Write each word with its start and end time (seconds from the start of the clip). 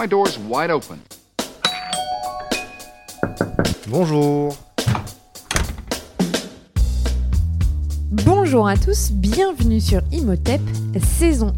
My 0.00 0.06
door's 0.06 0.38
wide 0.38 0.70
open. 0.70 0.98
Bonjour. 3.86 4.56
Bonjour 8.10 8.66
à 8.66 8.78
tous, 8.78 9.12
bienvenue 9.12 9.78
sur 9.78 10.00
Imhotep, 10.10 10.62
saison 11.18 11.52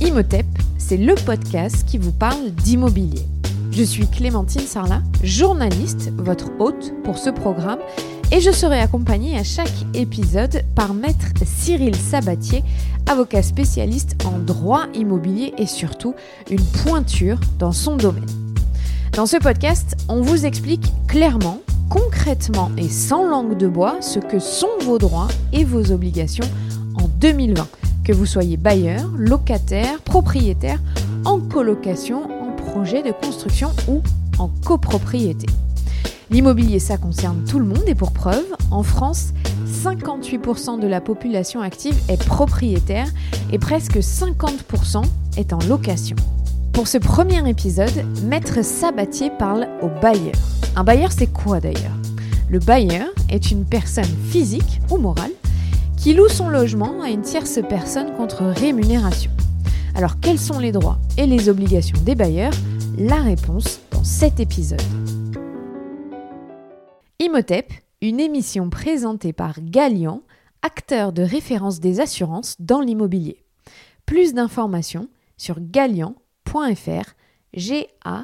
1. 0.00 0.06
Imhotep, 0.06 0.46
c'est 0.78 0.96
le 0.96 1.14
podcast 1.16 1.86
qui 1.86 1.98
vous 1.98 2.12
parle 2.12 2.50
d'immobilier. 2.52 3.26
Je 3.72 3.82
suis 3.82 4.06
Clémentine 4.06 4.62
Sarlat, 4.62 5.02
journaliste, 5.22 6.10
votre 6.16 6.50
hôte 6.60 6.94
pour 7.04 7.18
ce 7.18 7.28
programme, 7.28 7.80
et 8.32 8.40
je 8.40 8.50
serai 8.50 8.80
accompagnée 8.80 9.38
à 9.38 9.44
chaque 9.44 9.72
épisode 9.94 10.64
par 10.74 10.94
maître 10.94 11.26
Cyril 11.44 11.94
Sabatier, 11.94 12.64
avocat 13.06 13.42
spécialiste 13.42 14.16
en 14.24 14.38
droit 14.38 14.86
immobilier 14.94 15.54
et 15.58 15.66
surtout 15.66 16.14
une 16.50 16.64
pointure 16.84 17.38
dans 17.58 17.72
son 17.72 17.96
domaine. 17.96 18.26
Dans 19.12 19.26
ce 19.26 19.36
podcast, 19.36 19.96
on 20.08 20.20
vous 20.20 20.44
explique 20.44 20.92
clairement, 21.06 21.60
concrètement 21.88 22.70
et 22.76 22.88
sans 22.88 23.24
langue 23.24 23.56
de 23.56 23.68
bois 23.68 23.98
ce 24.00 24.18
que 24.18 24.38
sont 24.38 24.76
vos 24.82 24.98
droits 24.98 25.28
et 25.52 25.64
vos 25.64 25.92
obligations 25.92 26.48
en 26.96 27.08
2020, 27.20 27.68
que 28.04 28.12
vous 28.12 28.26
soyez 28.26 28.56
bailleur, 28.56 29.08
locataire, 29.16 30.00
propriétaire, 30.00 30.80
en 31.24 31.38
colocation, 31.40 32.24
en 32.42 32.52
projet 32.52 33.02
de 33.02 33.12
construction 33.12 33.70
ou 33.88 34.02
en 34.38 34.50
copropriété. 34.64 35.46
L'immobilier, 36.30 36.80
ça 36.80 36.96
concerne 36.96 37.44
tout 37.44 37.60
le 37.60 37.64
monde 37.64 37.84
et 37.86 37.94
pour 37.94 38.10
preuve, 38.10 38.44
en 38.72 38.82
France, 38.82 39.28
58% 39.66 40.80
de 40.80 40.86
la 40.88 41.00
population 41.00 41.60
active 41.60 41.96
est 42.08 42.22
propriétaire 42.24 43.06
et 43.52 43.58
presque 43.58 43.98
50% 43.98 45.02
est 45.36 45.52
en 45.52 45.58
location. 45.68 46.16
Pour 46.72 46.88
ce 46.88 46.98
premier 46.98 47.48
épisode, 47.48 48.04
Maître 48.24 48.64
Sabatier 48.64 49.30
parle 49.38 49.68
au 49.82 49.88
bailleur. 50.00 50.34
Un 50.74 50.82
bailleur, 50.82 51.12
c'est 51.12 51.32
quoi 51.32 51.60
d'ailleurs? 51.60 51.96
Le 52.50 52.58
bailleur 52.58 53.06
est 53.28 53.52
une 53.52 53.64
personne 53.64 54.04
physique 54.28 54.80
ou 54.90 54.98
morale 54.98 55.30
qui 55.96 56.12
loue 56.12 56.28
son 56.28 56.48
logement 56.48 57.02
à 57.02 57.08
une 57.08 57.22
tierce 57.22 57.60
personne 57.68 58.14
contre 58.16 58.42
rémunération. 58.42 59.30
Alors 59.94 60.18
quels 60.20 60.40
sont 60.40 60.58
les 60.58 60.72
droits 60.72 60.98
et 61.16 61.26
les 61.26 61.48
obligations 61.48 61.98
des 62.04 62.14
bailleurs? 62.16 62.52
La 62.98 63.22
réponse 63.22 63.80
dans 63.92 64.04
cet 64.04 64.40
épisode. 64.40 64.82
Imhotep, 67.18 67.72
une 68.02 68.20
émission 68.20 68.68
présentée 68.68 69.32
par 69.32 69.62
Galian, 69.62 70.20
acteur 70.60 71.14
de 71.14 71.22
référence 71.22 71.80
des 71.80 72.00
assurances 72.00 72.56
dans 72.60 72.82
l'immobilier. 72.82 73.42
Plus 74.04 74.34
d'informations 74.34 75.08
sur 75.38 75.56
galian.fr, 75.58 77.14
G-A-L-I-A-N. 77.54 78.20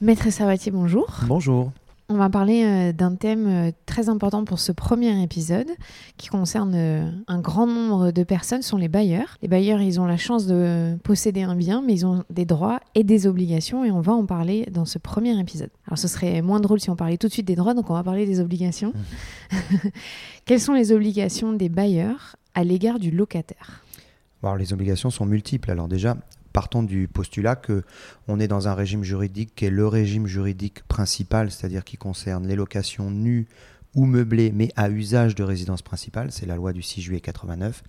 Maître 0.00 0.30
Sabatier, 0.30 0.72
bonjour. 0.72 1.08
Bonjour. 1.28 1.70
On 2.08 2.16
va 2.16 2.28
parler 2.28 2.64
euh, 2.64 2.92
d'un 2.92 3.14
thème 3.14 3.46
euh, 3.46 3.70
très 3.86 4.08
important 4.08 4.44
pour 4.44 4.58
ce 4.58 4.72
premier 4.72 5.22
épisode 5.22 5.68
qui 6.16 6.28
concerne 6.28 6.74
euh, 6.74 7.10
un 7.26 7.40
grand 7.40 7.66
nombre 7.66 8.10
de 8.10 8.22
personnes, 8.22 8.62
sont 8.62 8.76
les 8.76 8.88
bailleurs. 8.88 9.38
Les 9.40 9.48
bailleurs, 9.48 9.80
ils 9.80 10.00
ont 10.00 10.04
la 10.04 10.16
chance 10.16 10.46
de 10.46 10.98
posséder 11.04 11.42
un 11.42 11.54
bien, 11.54 11.80
mais 11.80 11.94
ils 11.94 12.06
ont 12.06 12.24
des 12.28 12.44
droits 12.44 12.80
et 12.94 13.04
des 13.04 13.26
obligations 13.26 13.84
et 13.84 13.90
on 13.90 14.00
va 14.00 14.12
en 14.12 14.26
parler 14.26 14.66
dans 14.70 14.84
ce 14.84 14.98
premier 14.98 15.38
épisode. 15.40 15.70
Alors 15.86 15.98
ce 15.98 16.08
serait 16.08 16.42
moins 16.42 16.60
drôle 16.60 16.80
si 16.80 16.90
on 16.90 16.96
parlait 16.96 17.16
tout 17.16 17.28
de 17.28 17.32
suite 17.32 17.46
des 17.46 17.56
droits, 17.56 17.74
donc 17.74 17.88
on 17.88 17.94
va 17.94 18.02
parler 18.02 18.26
des 18.26 18.40
obligations. 18.40 18.92
Quelles 20.44 20.60
sont 20.60 20.74
les 20.74 20.92
obligations 20.92 21.52
des 21.52 21.68
bailleurs 21.68 22.36
à 22.54 22.64
l'égard 22.64 22.98
du 22.98 23.10
locataire? 23.10 23.82
Alors, 24.42 24.56
les 24.56 24.72
obligations 24.72 25.10
sont 25.10 25.24
multiples. 25.24 25.70
Alors 25.70 25.86
déjà, 25.86 26.16
partons 26.52 26.82
du 26.82 27.08
postulat 27.08 27.56
que 27.56 27.82
on 28.28 28.40
est 28.40 28.48
dans 28.48 28.68
un 28.68 28.74
régime 28.74 29.04
juridique 29.04 29.54
qui 29.54 29.66
est 29.66 29.70
le 29.70 29.86
régime 29.86 30.26
juridique 30.26 30.82
principal, 30.88 31.50
c'est-à-dire 31.50 31.84
qui 31.84 31.96
concerne 31.96 32.46
les 32.46 32.56
locations 32.56 33.10
nues 33.10 33.46
ou 33.94 34.06
meublées, 34.06 34.52
mais 34.54 34.70
à 34.76 34.88
usage 34.88 35.34
de 35.34 35.42
résidence 35.42 35.82
principale. 35.82 36.32
C'est 36.32 36.46
la 36.46 36.56
loi 36.56 36.72
du 36.72 36.82
6 36.82 37.02
juillet 37.02 37.20
89. 37.20 37.82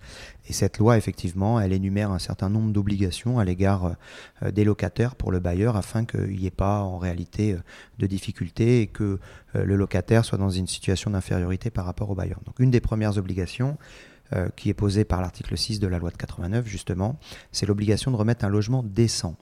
Et 0.48 0.52
cette 0.52 0.78
loi, 0.78 0.98
effectivement, 0.98 1.58
elle 1.60 1.72
énumère 1.72 2.10
un 2.10 2.18
certain 2.18 2.50
nombre 2.50 2.72
d'obligations 2.72 3.38
à 3.38 3.44
l'égard 3.44 3.96
euh, 4.42 4.50
des 4.50 4.64
locataires 4.64 5.14
pour 5.14 5.32
le 5.32 5.40
bailleur 5.40 5.76
afin 5.76 6.04
qu'il 6.04 6.36
n'y 6.36 6.46
ait 6.46 6.50
pas 6.50 6.80
en 6.80 6.98
réalité 6.98 7.54
euh, 7.54 7.58
de 7.98 8.06
difficultés 8.06 8.82
et 8.82 8.86
que 8.86 9.18
euh, 9.54 9.64
le 9.64 9.76
locataire 9.76 10.24
soit 10.24 10.38
dans 10.38 10.50
une 10.50 10.66
situation 10.66 11.10
d'infériorité 11.10 11.70
par 11.70 11.86
rapport 11.86 12.10
au 12.10 12.14
bailleur. 12.14 12.40
Donc 12.44 12.58
une 12.58 12.70
des 12.70 12.80
premières 12.80 13.16
obligations, 13.16 13.78
euh, 14.34 14.48
qui 14.56 14.68
est 14.68 14.74
posée 14.74 15.04
par 15.04 15.20
l'article 15.20 15.56
6 15.56 15.80
de 15.80 15.86
la 15.86 15.98
loi 15.98 16.10
de 16.10 16.16
89, 16.16 16.66
justement, 16.66 17.18
c'est 17.52 17.66
l'obligation 17.66 18.10
de 18.10 18.16
remettre 18.16 18.44
un 18.44 18.48
logement 18.48 18.82
décent. 18.82 19.36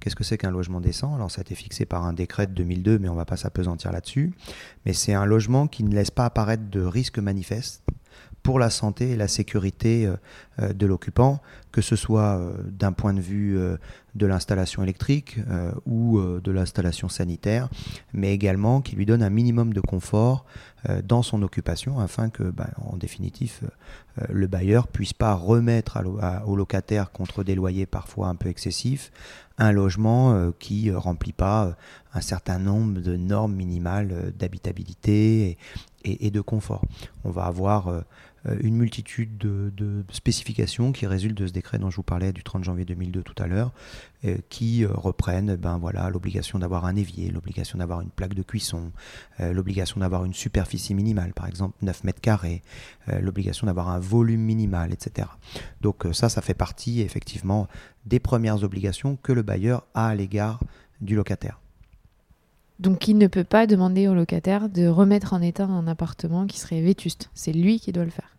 Qu'est-ce 0.00 0.16
que 0.16 0.24
c'est 0.24 0.38
qu'un 0.38 0.50
logement 0.50 0.80
décent? 0.80 1.14
Alors 1.14 1.30
ça 1.30 1.40
a 1.40 1.42
été 1.42 1.54
fixé 1.54 1.84
par 1.84 2.04
un 2.04 2.12
décret 2.12 2.46
de 2.46 2.52
2002, 2.52 2.98
mais 2.98 3.08
on 3.08 3.12
ne 3.12 3.18
va 3.18 3.24
pas 3.24 3.36
s'apesantir 3.36 3.92
là-dessus. 3.92 4.32
Mais 4.84 4.92
c'est 4.92 5.14
un 5.14 5.26
logement 5.26 5.66
qui 5.66 5.84
ne 5.84 5.94
laisse 5.94 6.10
pas 6.10 6.26
apparaître 6.26 6.68
de 6.70 6.80
risque 6.80 7.18
manifeste 7.18 7.85
pour 8.46 8.60
la 8.60 8.70
santé 8.70 9.10
et 9.10 9.16
la 9.16 9.26
sécurité 9.26 10.06
euh, 10.06 10.14
euh, 10.60 10.72
de 10.72 10.86
l'occupant, 10.86 11.40
que 11.72 11.80
ce 11.82 11.96
soit 11.96 12.40
d'un 12.64 12.92
point 12.92 13.12
de 13.12 13.20
vue 13.20 13.58
de 14.14 14.26
l'installation 14.26 14.82
électrique 14.82 15.38
ou 15.84 16.18
de 16.18 16.50
l'installation 16.50 17.10
sanitaire, 17.10 17.68
mais 18.14 18.32
également 18.32 18.80
qui 18.80 18.96
lui 18.96 19.04
donne 19.04 19.22
un 19.22 19.28
minimum 19.28 19.74
de 19.74 19.82
confort 19.82 20.46
dans 21.04 21.22
son 21.22 21.42
occupation 21.42 21.98
afin 22.00 22.30
que, 22.30 22.44
bah, 22.44 22.70
en 22.82 22.96
définitive, 22.96 23.68
le 24.30 24.46
bailleur 24.46 24.88
puisse 24.88 25.12
pas 25.12 25.34
remettre 25.34 25.98
au 26.46 26.56
locataire 26.56 27.12
contre 27.12 27.44
des 27.44 27.54
loyers 27.54 27.84
parfois 27.84 28.28
un 28.28 28.36
peu 28.36 28.48
excessifs 28.48 29.12
un 29.58 29.72
logement 29.72 30.52
qui 30.58 30.90
remplit 30.90 31.32
pas 31.32 31.76
un 32.14 32.20
certain 32.22 32.58
nombre 32.58 33.00
de 33.00 33.16
normes 33.16 33.54
minimales 33.54 34.32
d'habitabilité 34.38 35.58
et, 36.06 36.30
de 36.30 36.40
confort. 36.40 36.82
On 37.24 37.30
va 37.30 37.44
avoir 37.44 38.04
une 38.60 38.76
multitude 38.76 39.38
de, 39.38 40.04
spécifications 40.10 40.92
qui 40.92 41.06
résultent 41.06 41.36
de 41.36 41.46
ce 41.46 41.52
décret 41.52 41.78
dont 41.78 41.90
je 41.90 41.96
vous 41.96 42.02
parlais 42.02 42.32
du 42.32 42.42
30 42.42 42.64
janvier 42.64 42.84
2002 42.84 43.22
tout 43.22 43.34
à 43.42 43.46
l'heure, 43.46 43.72
qui 44.48 44.84
reprennent 44.84 45.56
ben 45.56 45.78
voilà 45.78 46.10
l'obligation 46.10 46.58
d'avoir 46.58 46.84
un 46.84 46.96
évier, 46.96 47.30
l'obligation 47.30 47.78
d'avoir 47.78 48.00
une 48.00 48.10
plaque 48.10 48.34
de 48.34 48.42
cuisson, 48.42 48.92
l'obligation 49.40 50.00
d'avoir 50.00 50.24
une 50.24 50.34
superficie 50.34 50.94
minimale, 50.94 51.32
par 51.32 51.46
exemple 51.48 51.76
9 51.82 52.04
mètres 52.04 52.20
carrés, 52.20 52.62
l'obligation 53.20 53.66
d'avoir 53.66 53.88
un 53.88 53.98
volume 53.98 54.42
minimal, 54.42 54.92
etc. 54.92 55.28
Donc 55.80 56.06
ça, 56.12 56.28
ça 56.28 56.40
fait 56.40 56.54
partie 56.54 57.00
effectivement 57.00 57.68
des 58.04 58.20
premières 58.20 58.62
obligations 58.62 59.16
que 59.16 59.32
le 59.32 59.42
bailleur 59.42 59.84
a 59.94 60.08
à 60.08 60.14
l'égard 60.14 60.60
du 61.00 61.16
locataire. 61.16 61.60
Donc 62.78 63.08
il 63.08 63.16
ne 63.16 63.26
peut 63.26 63.44
pas 63.44 63.66
demander 63.66 64.08
au 64.08 64.14
locataire 64.14 64.68
de 64.68 64.86
remettre 64.86 65.32
en 65.32 65.40
état 65.40 65.64
un 65.64 65.86
appartement 65.86 66.46
qui 66.46 66.58
serait 66.58 66.82
vétuste. 66.82 67.30
C'est 67.34 67.52
lui 67.52 67.80
qui 67.80 67.92
doit 67.92 68.04
le 68.04 68.10
faire. 68.10 68.36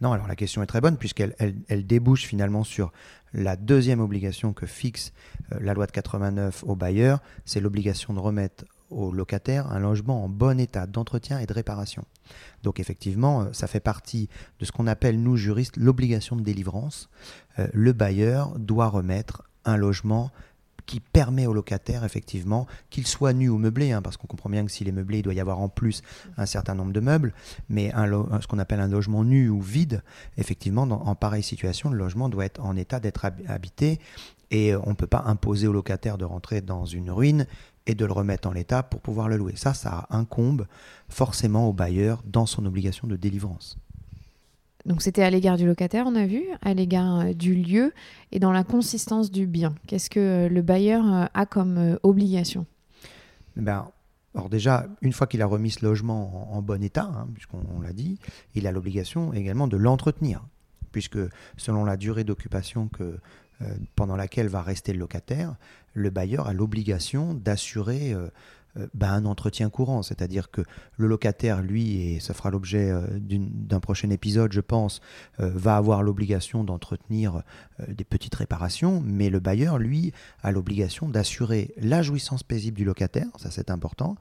Non, 0.00 0.12
alors 0.12 0.26
la 0.26 0.36
question 0.36 0.62
est 0.62 0.66
très 0.66 0.80
bonne 0.80 0.96
puisqu'elle 0.96 1.34
elle, 1.38 1.86
débouche 1.86 2.24
finalement 2.24 2.64
sur 2.64 2.90
la 3.34 3.56
deuxième 3.56 4.00
obligation 4.00 4.52
que 4.52 4.64
fixe 4.66 5.12
euh, 5.52 5.58
la 5.60 5.74
loi 5.74 5.86
de 5.86 5.92
89 5.92 6.64
au 6.66 6.74
bailleur, 6.74 7.20
c'est 7.44 7.60
l'obligation 7.60 8.14
de 8.14 8.18
remettre 8.18 8.64
au 8.88 9.12
locataire 9.12 9.70
un 9.70 9.78
logement 9.78 10.24
en 10.24 10.28
bon 10.28 10.58
état 10.58 10.86
d'entretien 10.86 11.38
et 11.38 11.46
de 11.46 11.52
réparation. 11.52 12.04
Donc 12.62 12.80
effectivement, 12.80 13.42
euh, 13.42 13.52
ça 13.52 13.66
fait 13.66 13.80
partie 13.80 14.28
de 14.58 14.64
ce 14.64 14.72
qu'on 14.72 14.86
appelle, 14.86 15.20
nous 15.20 15.36
juristes, 15.36 15.76
l'obligation 15.76 16.34
de 16.34 16.42
délivrance. 16.42 17.10
Euh, 17.58 17.68
le 17.72 17.92
bailleur 17.92 18.58
doit 18.58 18.88
remettre 18.88 19.42
un 19.66 19.76
logement 19.76 20.30
qui 20.90 20.98
permet 20.98 21.46
au 21.46 21.52
locataire, 21.52 22.02
effectivement, 22.02 22.66
qu'il 22.90 23.06
soit 23.06 23.32
nu 23.32 23.48
ou 23.48 23.58
meublé, 23.58 23.92
hein, 23.92 24.02
parce 24.02 24.16
qu'on 24.16 24.26
comprend 24.26 24.50
bien 24.50 24.64
que 24.64 24.72
s'il 24.72 24.88
est 24.88 24.92
meublé, 24.92 25.18
il 25.18 25.22
doit 25.22 25.34
y 25.34 25.38
avoir 25.38 25.60
en 25.60 25.68
plus 25.68 26.02
un 26.36 26.46
certain 26.46 26.74
nombre 26.74 26.92
de 26.92 26.98
meubles, 26.98 27.32
mais 27.68 27.92
ce 27.92 28.46
qu'on 28.48 28.58
appelle 28.58 28.80
un 28.80 28.88
logement 28.88 29.22
nu 29.22 29.48
ou 29.48 29.60
vide, 29.60 30.02
effectivement, 30.36 30.82
en 30.82 31.14
pareille 31.14 31.44
situation, 31.44 31.90
le 31.90 31.96
logement 31.96 32.28
doit 32.28 32.44
être 32.44 32.60
en 32.60 32.74
état 32.74 32.98
d'être 32.98 33.24
habité, 33.46 34.00
et 34.50 34.74
on 34.74 34.88
ne 34.88 34.94
peut 34.94 35.06
pas 35.06 35.22
imposer 35.26 35.68
au 35.68 35.72
locataire 35.72 36.18
de 36.18 36.24
rentrer 36.24 36.60
dans 36.60 36.86
une 36.86 37.12
ruine 37.12 37.46
et 37.86 37.94
de 37.94 38.04
le 38.04 38.12
remettre 38.12 38.48
en 38.48 38.52
l'état 38.52 38.82
pour 38.82 39.00
pouvoir 39.00 39.28
le 39.28 39.36
louer. 39.36 39.54
Ça, 39.54 39.74
ça 39.74 40.08
incombe 40.10 40.66
forcément 41.08 41.68
au 41.68 41.72
bailleur 41.72 42.20
dans 42.26 42.46
son 42.46 42.66
obligation 42.66 43.06
de 43.06 43.14
délivrance. 43.14 43.78
Donc 44.86 45.02
c'était 45.02 45.22
à 45.22 45.30
l'égard 45.30 45.56
du 45.56 45.66
locataire, 45.66 46.06
on 46.06 46.14
a 46.14 46.26
vu, 46.26 46.44
à 46.62 46.74
l'égard 46.74 47.20
euh, 47.20 47.32
du 47.32 47.54
lieu 47.54 47.92
et 48.32 48.38
dans 48.38 48.52
la 48.52 48.64
consistance 48.64 49.30
du 49.30 49.46
bien. 49.46 49.74
Qu'est-ce 49.86 50.10
que 50.10 50.20
euh, 50.20 50.48
le 50.48 50.62
bailleur 50.62 51.04
euh, 51.12 51.26
a 51.34 51.46
comme 51.46 51.98
obligation? 52.02 52.66
Ben, 53.56 53.88
Alors 54.34 54.48
déjà, 54.48 54.86
une 55.02 55.12
fois 55.12 55.26
qu'il 55.26 55.42
a 55.42 55.46
remis 55.46 55.70
ce 55.70 55.84
logement 55.84 56.54
en, 56.54 56.62
bon 56.62 56.82
état, 56.82 57.10
hein, 57.14 57.28
puisqu'on 57.34 57.80
l'a 57.80 57.92
dit, 57.92 58.18
il 58.54 58.66
a 58.66 58.72
l'obligation 58.72 59.34
également 59.34 59.68
de 59.68 59.76
l'entretenir, 59.76 60.44
puisque 60.92 61.18
selon 61.56 61.84
la 61.84 61.96
durée 61.96 62.24
d'occupation 62.24 62.88
pendant 63.94 64.16
laquelle 64.16 64.48
va 64.48 64.62
rester 64.62 64.94
le 64.94 64.98
locataire, 64.98 65.56
le 65.92 66.08
bailleur 66.08 66.46
a 66.46 66.54
l'obligation 66.54 67.34
d'assurer 67.34 68.14
bah, 68.94 69.10
un 69.10 69.24
entretien 69.24 69.70
courant, 69.70 70.02
c'est-à-dire 70.02 70.50
que 70.50 70.62
le 70.96 71.06
locataire, 71.06 71.62
lui, 71.62 72.00
et 72.02 72.20
ça 72.20 72.34
fera 72.34 72.50
l'objet 72.50 72.90
euh, 72.90 73.06
d'un 73.18 73.80
prochain 73.80 74.10
épisode, 74.10 74.52
je 74.52 74.60
pense, 74.60 75.00
euh, 75.40 75.50
va 75.54 75.76
avoir 75.76 76.02
l'obligation 76.02 76.64
d'entretenir 76.64 77.42
des 77.88 78.04
petites 78.04 78.34
réparations, 78.34 79.02
mais 79.04 79.30
le 79.30 79.40
bailleur, 79.40 79.78
lui, 79.78 80.12
a 80.42 80.52
l'obligation 80.52 81.08
d'assurer 81.08 81.74
la 81.76 82.02
jouissance 82.02 82.42
paisible 82.42 82.76
du 82.76 82.84
locataire, 82.84 83.28
ça 83.38 83.50
c'est 83.50 83.70
important, 83.70 84.16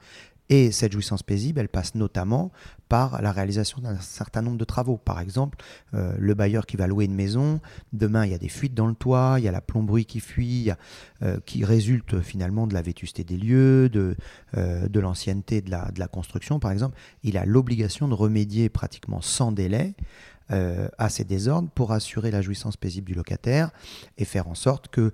et 0.50 0.72
cette 0.72 0.92
jouissance 0.92 1.24
paisible, 1.24 1.60
elle 1.60 1.70
passe 1.70 1.96
notamment 1.96 2.52
par 2.90 3.22
la 3.22 3.32
réalisation 3.32 3.82
d'un 3.82 4.00
certain 4.00 4.42
nombre 4.42 4.58
de 4.58 4.66
travaux. 4.66 4.98
Par 4.98 5.20
exemple, 5.20 5.60
euh, 5.94 6.16
le 6.18 6.34
bailleur 6.34 6.66
qui 6.66 6.76
va 6.76 6.88
louer 6.88 7.06
une 7.06 7.14
maison, 7.14 7.62
demain 7.94 8.26
il 8.26 8.32
y 8.32 8.34
a 8.34 8.40
des 8.40 8.50
fuites 8.50 8.74
dans 8.74 8.88
le 8.88 8.96
toit, 8.96 9.36
il 9.38 9.44
y 9.44 9.48
a 9.48 9.52
la 9.52 9.62
plomberie 9.62 10.06
qui 10.06 10.20
fuit, 10.20 10.72
euh, 11.22 11.40
qui 11.46 11.64
résulte 11.64 12.20
finalement 12.22 12.66
de 12.66 12.74
la 12.74 12.82
vétusté 12.82 13.24
des 13.24 13.38
lieux, 13.38 13.90
de, 13.90 14.16
euh, 14.58 14.88
l'ancienneté 14.96 15.62
de 15.62 15.70
la, 15.70 15.92
de 15.92 16.00
la 16.00 16.08
construction 16.08 16.60
par 16.60 16.72
exemple. 16.72 16.98
Il 17.24 17.38
a 17.38 17.46
l'obligation 17.46 18.08
de 18.08 18.16
remédier 18.16 18.70
pratiquement 18.70 19.22
sans 19.22 19.52
délai 19.52 19.94
à 20.50 21.10
ces 21.10 21.24
désordres 21.24 21.70
pour 21.76 21.92
assurer 21.92 22.32
la 22.32 22.42
jouissance 22.42 22.76
paisible 22.76 23.08
du 23.08 23.14
locataire 23.14 23.70
et 24.18 24.26
faire 24.26 24.48
en 24.48 24.56
sorte 24.56 24.88
que 24.88 25.12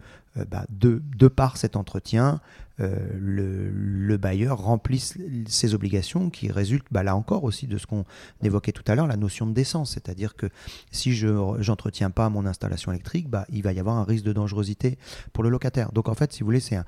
bah, 0.49 0.65
de, 0.69 1.01
de, 1.17 1.27
par 1.27 1.57
cet 1.57 1.75
entretien, 1.75 2.41
euh, 2.81 2.97
le, 3.17 4.17
bailleur 4.17 4.57
remplisse 4.57 5.17
ses 5.47 5.73
obligations 5.73 6.29
qui 6.29 6.51
résultent 6.51 6.87
bah, 6.91 7.03
là 7.03 7.15
encore 7.15 7.43
aussi 7.43 7.67
de 7.67 7.77
ce 7.77 7.85
qu'on 7.85 8.05
évoquait 8.43 8.71
tout 8.71 8.83
à 8.87 8.95
l'heure, 8.95 9.07
la 9.07 9.17
notion 9.17 9.45
de 9.45 9.53
décence. 9.53 9.91
C'est-à-dire 9.91 10.35
que 10.35 10.47
si 10.91 11.13
je 11.13 11.27
n'entretiens 11.27 12.09
pas 12.09 12.29
mon 12.29 12.45
installation 12.45 12.91
électrique, 12.91 13.29
bah, 13.29 13.45
il 13.49 13.61
va 13.61 13.73
y 13.73 13.79
avoir 13.79 13.97
un 13.97 14.03
risque 14.03 14.25
de 14.25 14.33
dangerosité 14.33 14.97
pour 15.31 15.43
le 15.43 15.49
locataire. 15.49 15.91
Donc 15.91 16.09
en 16.09 16.15
fait, 16.15 16.33
si 16.33 16.41
vous 16.41 16.47
voulez, 16.47 16.59
c'est 16.59 16.79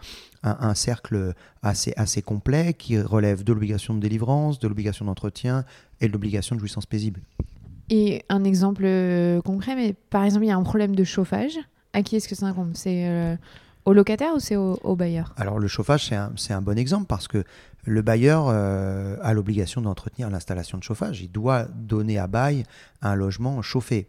un, 0.44 0.76
cercle 0.76 1.34
assez, 1.62 1.94
assez 1.96 2.22
complet 2.22 2.74
qui 2.74 3.00
relève 3.00 3.44
de 3.44 3.54
l'obligation 3.54 3.94
de 3.94 4.00
délivrance, 4.00 4.60
de 4.60 4.68
l'obligation 4.68 5.06
d'entretien 5.06 5.64
et 6.02 6.08
de 6.08 6.14
l'obligation 6.14 6.56
de 6.56 6.60
jouissance 6.60 6.86
paisible. 6.86 7.22
Et 7.89 8.25
un 8.30 8.44
exemple 8.44 8.84
euh, 8.86 9.42
concret, 9.42 9.75
mais 9.75 9.94
par 10.10 10.24
exemple, 10.24 10.45
il 10.45 10.50
y 10.50 10.51
a 10.51 10.57
un 10.57 10.63
problème 10.63 10.95
de 10.95 11.04
chauffage. 11.04 11.57
À 11.94 12.04
qui 12.04 12.16
est-ce 12.16 12.28
que 12.28 12.36
ça 12.36 12.48
incombe? 12.48 12.72
C'est 12.74 13.07
euh, 13.07 13.36
au 13.86 13.94
locataire 13.94 14.34
ou 14.36 14.39
c'est 14.39 14.57
au, 14.57 14.95
bailleur? 14.95 15.34
Alors 15.38 15.57
le 15.57 15.68
chauffage, 15.68 16.12
c'est 16.36 16.54
un, 16.54 16.62
bon 16.62 16.78
exemple 16.78 17.06
parce 17.07 17.28
que 17.28 17.44
le 17.86 18.01
bailleur 18.01 18.48
euh, 18.50 19.16
a 19.22 19.34
l'obligation 19.34 19.81
d'entretenir 19.81 20.30
l'installation 20.30 20.78
de 20.78 20.84
chauffage. 20.84 21.22
Il 21.22 21.31
doit 21.31 21.63
donner 21.63 22.18
à 22.18 22.28
bail 22.28 22.63
un 23.01 23.16
logement 23.16 23.62
chauffé. 23.62 24.07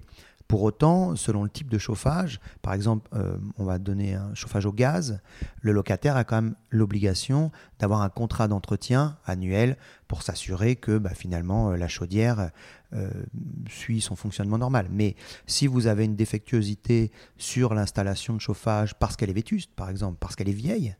Pour 0.48 0.62
autant, 0.62 1.14
selon 1.14 1.44
le 1.44 1.50
type 1.50 1.68
de 1.68 1.76
chauffage, 1.76 2.40
par 2.62 2.72
exemple, 2.72 3.06
euh, 3.14 3.36
on 3.58 3.64
va 3.64 3.78
donner 3.78 4.14
un 4.14 4.34
chauffage 4.34 4.64
au 4.64 4.72
gaz, 4.72 5.20
le 5.60 5.72
locataire 5.72 6.16
a 6.16 6.24
quand 6.24 6.36
même 6.36 6.54
l'obligation 6.70 7.52
d'avoir 7.78 8.00
un 8.00 8.08
contrat 8.08 8.48
d'entretien 8.48 9.18
annuel 9.26 9.76
pour 10.08 10.22
s'assurer 10.22 10.74
que 10.74 10.96
bah, 10.96 11.10
finalement 11.10 11.70
euh, 11.72 11.76
la 11.76 11.86
chaudière 11.86 12.50
euh, 12.94 13.10
suit 13.68 14.00
son 14.00 14.16
fonctionnement 14.16 14.56
normal. 14.56 14.88
Mais 14.90 15.16
si 15.46 15.66
vous 15.66 15.86
avez 15.86 16.06
une 16.06 16.16
défectuosité 16.16 17.12
sur 17.36 17.74
l'installation 17.74 18.32
de 18.32 18.40
chauffage 18.40 18.94
parce 18.94 19.16
qu'elle 19.16 19.28
est 19.28 19.34
vétuste, 19.34 19.70
par 19.76 19.90
exemple, 19.90 20.16
parce 20.18 20.34
qu'elle 20.34 20.48
est 20.48 20.52
vieille, 20.52 20.96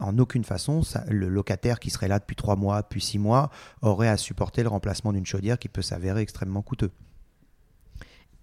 en 0.00 0.18
aucune 0.18 0.42
façon, 0.42 0.82
le 1.08 1.28
locataire 1.28 1.78
qui 1.78 1.90
serait 1.90 2.08
là 2.08 2.18
depuis 2.18 2.34
trois 2.34 2.56
mois, 2.56 2.82
depuis 2.82 3.00
six 3.00 3.20
mois, 3.20 3.48
aurait 3.80 4.08
à 4.08 4.16
supporter 4.16 4.64
le 4.64 4.70
remplacement 4.70 5.12
d'une 5.12 5.24
chaudière 5.24 5.56
qui 5.56 5.68
peut 5.68 5.82
s'avérer 5.82 6.20
extrêmement 6.20 6.62
coûteux. 6.62 6.90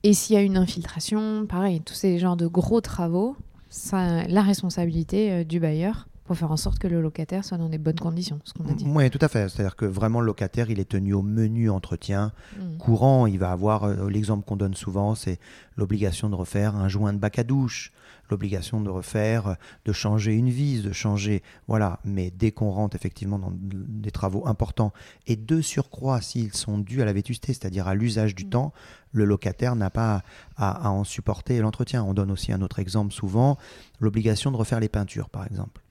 Et 0.03 0.13
s'il 0.13 0.35
y 0.35 0.37
a 0.37 0.41
une 0.41 0.57
infiltration, 0.57 1.45
pareil, 1.47 1.81
tous 1.81 1.93
ces 1.93 2.19
genres 2.19 2.35
de 2.35 2.47
gros 2.47 2.81
travaux, 2.81 3.37
ça, 3.69 4.27
la 4.27 4.41
responsabilité 4.41 5.31
euh, 5.31 5.43
du 5.45 5.59
bailleur 5.59 6.07
pour 6.25 6.37
faire 6.37 6.51
en 6.51 6.57
sorte 6.57 6.79
que 6.79 6.87
le 6.87 7.01
locataire 7.01 7.43
soit 7.43 7.57
dans 7.57 7.69
des 7.69 7.77
bonnes 7.77 7.99
conditions, 7.99 8.39
ce 8.45 8.53
qu'on 8.53 8.65
a 8.69 8.73
dit. 8.73 8.85
Oui, 8.87 9.09
tout 9.09 9.19
à 9.21 9.27
fait. 9.27 9.49
C'est-à-dire 9.49 9.75
que 9.75 9.85
vraiment 9.85 10.21
le 10.21 10.25
locataire, 10.25 10.69
il 10.69 10.79
est 10.79 10.89
tenu 10.89 11.13
au 11.13 11.21
menu 11.21 11.69
entretien 11.69 12.31
hmm. 12.57 12.77
courant. 12.77 13.27
Il 13.27 13.39
va 13.39 13.51
avoir, 13.51 13.83
euh, 13.83 14.09
l'exemple 14.09 14.45
qu'on 14.45 14.55
donne 14.55 14.73
souvent, 14.73 15.15
c'est 15.15 15.39
l'obligation 15.75 16.29
de 16.29 16.35
refaire 16.35 16.75
un 16.75 16.87
joint 16.87 17.11
de 17.11 17.17
bac 17.17 17.39
à 17.39 17.43
douche, 17.43 17.91
l'obligation 18.29 18.79
de 18.79 18.89
refaire, 18.89 19.57
de 19.83 19.91
changer 19.91 20.33
une 20.33 20.49
vis, 20.49 20.81
de 20.81 20.93
changer, 20.93 21.43
voilà. 21.67 21.99
Mais 22.05 22.31
dès 22.31 22.51
qu'on 22.51 22.71
rentre 22.71 22.95
effectivement 22.95 23.37
dans 23.37 23.51
des 23.53 24.11
travaux 24.11 24.47
importants 24.47 24.93
et 25.27 25.35
de 25.35 25.61
surcroît 25.61 26.21
s'ils 26.21 26.53
sont 26.53 26.77
dus 26.77 27.01
à 27.01 27.05
la 27.05 27.13
vétusté, 27.13 27.53
c'est-à-dire 27.53 27.87
à, 27.87 27.95
l'usage 27.95 28.33
du 28.33 28.45
hmm. 28.45 28.49
temps, 28.49 28.73
le 29.11 29.25
locataire 29.25 29.75
n'a 29.75 29.89
pas 29.89 30.23
à 30.55 30.89
en 30.89 31.03
supporter 31.03 31.59
l'entretien. 31.59 32.01
On 32.03 32.13
donne 32.13 32.31
aussi 32.31 32.53
un 32.53 32.61
autre 32.61 32.79
exemple 32.79 33.13
souvent, 33.13 33.57
l'obligation 33.99 34.51
de 34.51 34.57
refaire 34.57 34.79
les 34.79 34.89
peintures, 34.89 35.29
par 35.29 35.45
exemple 35.45 35.82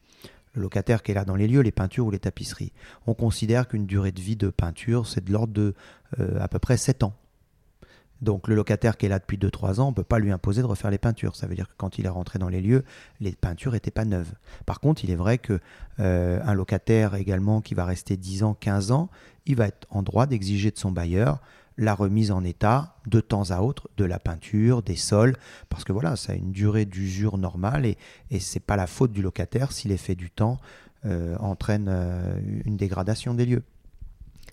le 0.55 0.63
locataire 0.63 1.03
qui 1.03 1.13
est 1.13 1.15
là 1.15 1.25
dans 1.25 1.37
les 1.37 1.49
lieux, 1.49 1.61
les 1.61 1.73
peintures 1.73 2.07
ou 2.07 2.11
les 2.11 2.19
tapisseries. 2.19 2.73
On 3.07 3.15
considère 3.15 3.69
qu'une 3.69 3.87
durée 3.87 4.13
de 4.13 4.21
vie 4.21 4.37
de 4.37 4.49
peinture, 4.49 5.07
c'est 5.07 5.25
de 5.25 5.33
l'ordre 5.33 5.53
de 5.53 5.75
euh, 6.21 6.41
à 6.41 6.49
peu 6.49 6.59
près 6.59 6.77
7 6.77 7.03
ans. 7.03 7.15
Donc 8.23 8.47
le 8.47 8.55
locataire 8.55 8.97
qui 8.97 9.07
est 9.07 9.09
là 9.09 9.19
depuis 9.19 9.37
2-3 9.37 9.81
ans, 9.81 9.87
on 9.87 9.91
ne 9.91 9.97
peut 9.97 10.05
pas 10.05 10.21
lui 10.21 10.31
imposer 10.31 10.63
de 10.63 10.67
refaire 10.67 10.93
les 10.93 10.99
peintures. 10.99 11.35
Ça 11.35 11.49
veut 11.49 11.57
dire 11.57 11.69
que 11.69 11.75
quand 11.77 11.99
il 11.99 12.07
est 12.07 12.11
rentré 12.11 12.39
dans 12.39 12.49
les 12.49 12.61
lieux, 12.61 12.85
les 13.21 13.33
peintures 13.33 13.73
n'étaient 13.73 13.91
pas 13.91 14.05
neuves. 14.05 14.33
Par 14.65 14.79
contre, 14.79 15.05
il 15.05 15.11
est 15.11 15.17
vrai 15.17 15.39
que 15.39 15.59
euh, 15.99 16.55
locataire 16.55 17.17
également 17.17 17.61
qui 17.61 17.75
va 17.75 17.85
rester 17.85 18.17
10 18.17 18.45
ans, 18.45 18.55
15 18.55 18.93
ans, 18.93 19.11
il 19.45 19.57
va 19.57 19.67
être 19.67 19.89
en 19.91 20.03
droit 20.03 20.27
d'exiger 20.27 20.71
de 20.71 20.79
son 20.79 20.93
bailleur 20.93 21.41
la 21.77 21.95
remise 21.95 22.31
en 22.31 22.45
état 22.45 22.97
de 23.07 23.21
temps 23.21 23.51
à 23.51 23.61
autre 23.61 23.89
de 23.97 24.05
la 24.05 24.19
peinture, 24.19 24.83
des 24.83 24.97
sols, 24.97 25.37
parce 25.69 25.85
que 25.85 25.93
voilà, 25.93 26.17
ça 26.17 26.33
a 26.33 26.37
une 26.37 26.53
durée 26.53 26.85
d'usure 26.85 27.39
normale 27.39 27.87
et, 27.87 27.97
et 28.31 28.41
c'est 28.41 28.61
pas 28.61 28.77
la 28.77 28.87
faute 28.87 29.13
du 29.13 29.23
locataire 29.23 29.73
si 29.73 29.89
l'effet 29.89 30.15
du 30.15 30.31
temps 30.31 30.59
euh, 31.05 31.37
entraîne 31.39 31.87
euh, 31.89 32.39
une 32.65 32.77
dégradation 32.77 33.35
des 33.35 33.45
lieux. 33.45 33.65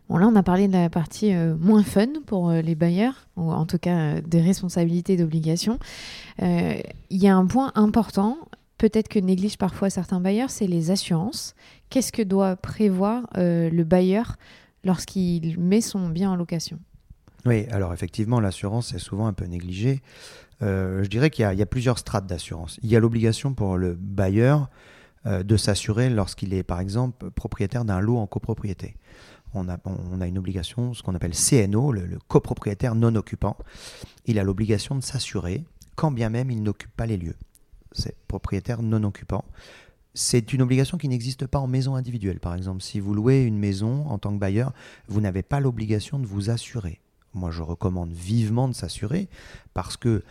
Bon, 0.10 0.18
là, 0.18 0.28
on 0.28 0.36
a 0.36 0.42
parlé 0.42 0.68
de 0.68 0.74
la 0.74 0.90
partie 0.90 1.32
euh, 1.32 1.56
moins 1.56 1.84
fun 1.84 2.08
pour 2.26 2.52
les 2.52 2.74
bailleurs, 2.74 3.28
ou 3.38 3.52
en 3.52 3.68
tout 3.68 3.78
cas 3.78 4.20
des 4.22 4.42
responsabilités 4.42 5.14
et 5.14 5.18
d'obligations. 5.18 5.78
Il 6.40 6.82
y 7.12 7.28
a 7.28 7.36
un 7.36 7.46
point 7.46 7.72
important, 7.76 8.36
peut-être 8.80 9.10
que 9.10 9.20
néglige 9.20 9.60
parfois 9.60 9.92
certains 9.92 10.20
bailleurs, 10.20 10.50
c'est 10.50 10.66
les 10.66 10.90
assurances. 10.90 11.54
Qu'est-ce 11.92 12.12
que 12.12 12.24
doit 12.24 12.56
prévoir 12.56 13.28
le 13.36 13.84
bailleur 13.84 14.38
lorsqu'il 14.84 15.60
met 15.60 15.82
son 15.82 16.10
bien 16.10 16.32
en 16.32 16.36
location? 16.36 16.80
Oui, 17.46 17.66
alors 17.72 17.94
effectivement, 17.94 18.40
l'assurance 18.40 18.94
est 18.94 19.00
souvent 19.00 19.28
un 19.28 19.34
peu 19.34 19.46
négligée. 19.46 20.02
Euh, 20.62 21.04
je 21.04 21.10
dirais 21.10 21.30
qu'il 21.30 21.44
y, 21.46 21.62
a 21.62 21.66
plusieurs 21.66 21.98
strates 21.98 22.28
d'assurance. 22.28 22.80
Il 22.84 22.90
y 22.90 22.96
a 22.96 23.00
l'obligation 23.00 23.54
pour 23.54 23.78
le 23.78 23.96
bailleur 23.96 24.70
euh, 25.26 25.44
de 25.44 25.56
s'assurer 25.56 26.10
lorsqu'il 26.10 26.54
est, 26.54 26.64
par 26.64 26.80
exemple, 26.80 27.32
propriétaire 27.32 27.86
d'un 27.86 28.02
lot 28.02 28.18
en 28.18 28.28
copropriété. 28.28 28.96
On 29.54 29.68
a, 29.68 30.28
une 30.28 30.38
obligation, 30.38 30.94
ce 30.94 31.02
qu'on 31.02 31.16
appelle 31.16 31.34
CNO, 31.34 31.92
le, 31.92 32.06
le 32.06 32.20
copropriétaire 32.28 32.94
non 32.94 33.16
occupant. 33.16 33.58
Il 34.26 34.38
a 34.38 34.44
l'obligation 34.44 34.96
de 34.96 35.02
s'assurer, 35.02 35.64
quand 35.96 36.12
bien 36.12 36.30
même 36.30 36.52
il 36.52 36.62
n'occupe 36.62 36.96
pas 36.96 37.08
les 37.08 37.18
lieux. 37.18 37.36
C'est 37.94 38.16
propriétaire 38.28 38.84
non 38.84 39.04
occupant. 39.04 39.46
C'est 40.14 40.54
une 40.54 40.62
obligation 40.62 40.98
qui 40.98 41.08
n'existe 41.08 41.48
pas 41.48 41.58
en 41.58 41.68
maison 41.68 41.96
individuelle. 41.96 42.40
Par 42.40 42.54
exemple, 42.54 42.84
si 42.84 43.00
vous 43.00 43.16
louez 43.16 43.42
une 43.42 43.58
maison 43.58 44.06
en 44.08 44.20
tant 44.20 44.32
que 44.34 44.40
bailleur, 44.40 44.74
vous 45.08 45.22
n'avez 45.22 45.42
pas 45.42 45.60
l'obligation 45.60 46.20
de 46.20 46.28
vous 46.28 46.52
assurer 46.52 47.00
moi 47.34 47.52
je 47.52 47.62
recommande 47.62 48.12
vivement 48.12 48.68
de 48.68 48.74
s'assurer 48.74 49.30
parce 49.74 49.98
que 49.98 50.24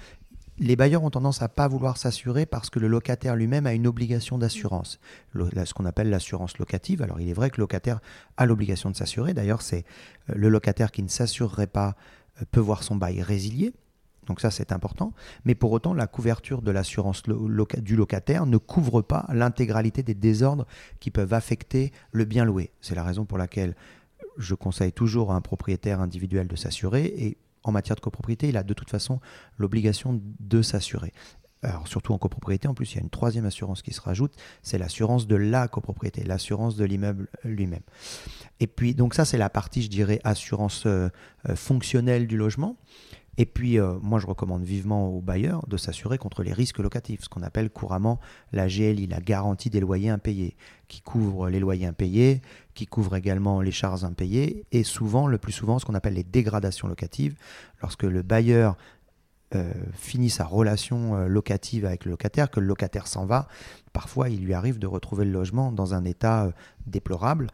les 0.61 0.76
bailleurs 0.76 1.05
ont 1.05 1.11
tendance 1.11 1.43
à 1.43 1.49
pas 1.49 1.69
vouloir 1.69 1.97
s'assurer 1.97 2.47
parce 2.47 2.71
que 2.71 2.78
le 2.78 2.88
locataire 2.88 3.37
lui-même 3.37 3.67
a 3.67 3.75
une 3.75 3.87
obligation 3.87 4.38
d'assurance, 4.38 4.99
ce 5.35 5.75
qu'on 5.75 5.85
appelle 5.85 6.11
l'assurance 6.11 6.59
locative. 6.59 7.02
Alors 7.02 7.21
il 7.21 7.28
est 7.28 7.33
vrai 7.33 7.50
que 7.50 7.59
le 7.59 7.62
locataire 7.62 8.00
a 8.37 8.47
l'obligation 8.47 8.90
de 8.90 8.97
s'assurer. 8.97 9.35
D'ailleurs, 9.35 9.62
c'est 9.62 9.85
euh, 10.31 10.35
le 10.37 10.49
locataire 10.49 10.90
qui 10.90 11.02
ne 11.02 11.09
s'assurerait 11.09 11.69
pas 11.69 11.95
euh, 12.40 12.45
peut 12.50 12.61
voir 12.61 12.83
son 12.83 12.97
bail 12.97 13.23
résilié. 13.23 13.73
Donc 14.26 14.40
ça, 14.40 14.50
c'est 14.50 14.73
important. 14.73 15.14
Mais 15.45 15.55
pour 15.55 15.73
autant, 15.73 15.95
la 15.95 16.07
couverture 16.07 16.61
de 16.61 16.71
l'assurance 16.71 17.23
du 17.23 17.97
locataire 17.97 18.45
ne 18.45 18.59
couvre 18.59 19.00
pas 19.00 19.26
l'intégralité 19.33 20.02
des 20.02 20.14
désordres 20.14 20.67
qui 21.00 21.11
peuvent 21.11 21.33
affecter 21.33 21.93
le 22.12 22.26
bien 22.26 22.45
loué. 22.45 22.71
C'est 22.83 22.95
la 22.95 23.05
raison 23.05 23.25
pour 23.25 23.38
laquelle 23.38 23.75
je 24.38 24.54
conseille 24.54 24.92
toujours 24.92 25.33
à 25.33 25.37
un 25.37 25.40
propriétaire 25.40 26.00
individuel 26.00 26.49
de 26.49 26.57
s'assurer 26.57 27.04
et 27.04 27.37
en 27.64 27.73
matière 27.73 27.97
de 27.97 28.00
copropriété, 28.00 28.49
il 28.49 28.57
a 28.57 28.62
de 28.62 28.73
toute 28.73 28.90
façon 28.90 29.21
l'obligation 29.59 30.21
de 30.40 30.62
s'assurer. 30.62 31.12
Alors 31.62 31.88
surtout 31.88 32.12
en 32.12 32.18
copropriété, 32.18 32.68
en 32.68 32.75
plus 32.75 32.92
il 32.92 32.97
y 32.97 32.99
a 32.99 33.02
une 33.02 33.11
troisième 33.11 33.45
assurance 33.45 33.83
qui 33.83 33.92
se 33.92 34.00
rajoute, 34.00 34.35
c'est 34.62 34.78
l'assurance 34.78 35.26
de 35.26 35.35
la 35.35 35.66
copropriété, 35.66 36.23
l'assurance 36.23 36.76
de 36.76 36.85
l'immeuble 36.85 37.28
lui-même. 37.42 37.83
Et 38.61 38.68
puis 38.68 38.95
donc 38.95 39.14
ça 39.14 39.25
c'est 39.25 39.38
la 39.38 39.50
partie, 39.50 39.83
je 39.83 39.90
dirais, 39.90 40.21
assurance 40.23 40.87
euh, 40.87 41.09
euh, 41.49 41.57
fonctionnelle 41.57 42.28
du 42.28 42.37
logement. 42.37 42.76
Et 43.38 43.47
puis, 43.47 43.78
euh, 43.78 43.95
moi, 44.02 44.18
je 44.18 44.26
recommande 44.26 44.64
vivement 44.64 45.09
aux 45.09 45.21
bailleurs 45.21 45.64
de 45.68 45.76
s'assurer 45.76 46.18
contre 46.18 46.42
les 46.42 46.52
risques 46.52 46.78
locatifs, 46.78 47.23
ce 47.23 47.28
qu'on 47.28 47.42
appelle 47.42 47.71
couramment 47.71 48.18
la 48.52 48.66
GLI, 48.66 49.07
la 49.07 49.21
garantie 49.21 49.71
des 49.71 49.78
loyers 49.78 50.11
impayés, 50.11 50.57
qui 50.88 51.00
couvre 51.00 51.49
les 51.49 51.61
loyers 51.61 51.87
impayés, 51.87 52.42
qui 52.75 52.87
couvre 52.87 53.14
également 53.14 53.61
les 53.61 53.71
charges 53.71 54.02
impayées, 54.02 54.66
et 54.73 54.83
souvent, 54.83 55.28
le 55.28 55.38
plus 55.38 55.52
souvent, 55.52 55.78
ce 55.78 55.87
qu'on 55.87 55.95
appelle 55.95 56.14
les 56.14 56.25
dégradations 56.25 56.88
locatives, 56.88 57.37
lorsque 57.80 58.02
le 58.02 58.23
bailleur 58.23 58.76
finit 59.95 60.28
sa 60.28 60.45
relation 60.45 61.26
locative 61.26 61.87
avec 61.87 62.04
le 62.04 62.11
locataire, 62.11 62.50
que 62.50 62.61
le 62.61 62.66
locataire 62.66 63.07
s'en 63.07 63.25
va, 63.25 63.49
parfois 63.95 64.28
il 64.28 64.45
lui 64.45 64.52
arrive 64.52 64.78
de 64.78 64.87
retrouver 64.87 65.25
le 65.25 65.30
logement 65.30 65.73
dans 65.73 65.95
un 65.95 66.04
état 66.04 66.52
déplorable. 66.87 67.47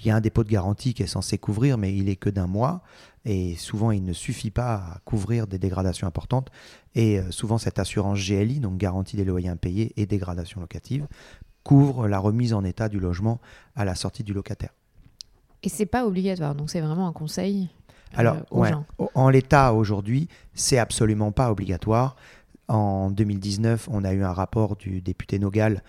Il 0.00 0.06
y 0.06 0.10
a 0.10 0.16
un 0.16 0.20
dépôt 0.20 0.44
de 0.44 0.48
garantie 0.48 0.92
qui 0.92 1.02
est 1.02 1.08
censé 1.08 1.38
couvrir, 1.38 1.78
mais 1.78 1.94
il 1.96 2.08
est 2.08 2.16
que 2.16 2.30
d'un 2.30 2.46
mois. 2.46 2.82
Et 3.24 3.54
souvent, 3.56 3.90
il 3.90 4.04
ne 4.04 4.12
suffit 4.12 4.50
pas 4.50 4.74
à 4.74 5.00
couvrir 5.04 5.46
des 5.46 5.58
dégradations 5.58 6.06
importantes. 6.06 6.50
Et 6.94 7.20
souvent, 7.30 7.58
cette 7.58 7.78
assurance 7.78 8.18
GLI, 8.18 8.60
donc 8.60 8.76
garantie 8.76 9.16
des 9.16 9.24
loyers 9.24 9.48
impayés 9.48 9.92
et 9.96 10.04
dégradation 10.06 10.60
locative, 10.60 11.06
couvre 11.64 12.06
la 12.06 12.18
remise 12.18 12.52
en 12.52 12.62
état 12.62 12.88
du 12.88 13.00
logement 13.00 13.40
à 13.74 13.84
la 13.84 13.94
sortie 13.94 14.22
du 14.22 14.32
locataire. 14.32 14.74
Et 15.62 15.68
c'est 15.70 15.86
pas 15.86 16.06
obligatoire, 16.06 16.54
donc 16.54 16.70
c'est 16.70 16.82
vraiment 16.82 17.08
un 17.08 17.12
conseil. 17.12 17.70
Euh, 18.12 18.18
Alors, 18.18 18.36
en 19.14 19.30
l'état 19.30 19.72
aujourd'hui, 19.72 20.28
c'est 20.52 20.78
absolument 20.78 21.32
pas 21.32 21.50
obligatoire. 21.50 22.16
En 22.68 23.10
2019, 23.10 23.88
on 23.90 24.04
a 24.04 24.12
eu 24.12 24.22
un 24.22 24.32
rapport 24.32 24.76
du 24.76 25.00
député 25.00 25.38
Nogal 25.38 25.82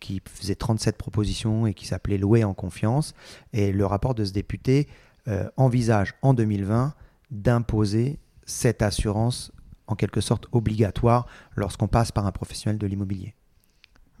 qui 0.00 0.22
faisait 0.24 0.54
37 0.54 0.96
propositions 0.96 1.66
et 1.66 1.74
qui 1.74 1.86
s'appelait 1.86 2.18
Louer 2.18 2.44
en 2.44 2.54
confiance. 2.54 3.14
Et 3.52 3.72
le 3.72 3.86
rapport 3.86 4.14
de 4.14 4.24
ce 4.24 4.32
député 4.32 4.88
euh, 5.28 5.48
envisage 5.56 6.14
en 6.22 6.34
2020 6.34 6.94
d'imposer 7.30 8.18
cette 8.44 8.82
assurance 8.82 9.52
en 9.86 9.94
quelque 9.94 10.20
sorte 10.20 10.46
obligatoire 10.52 11.26
lorsqu'on 11.54 11.88
passe 11.88 12.10
par 12.10 12.26
un 12.26 12.32
professionnel 12.32 12.78
de 12.78 12.86
l'immobilier. 12.86 13.34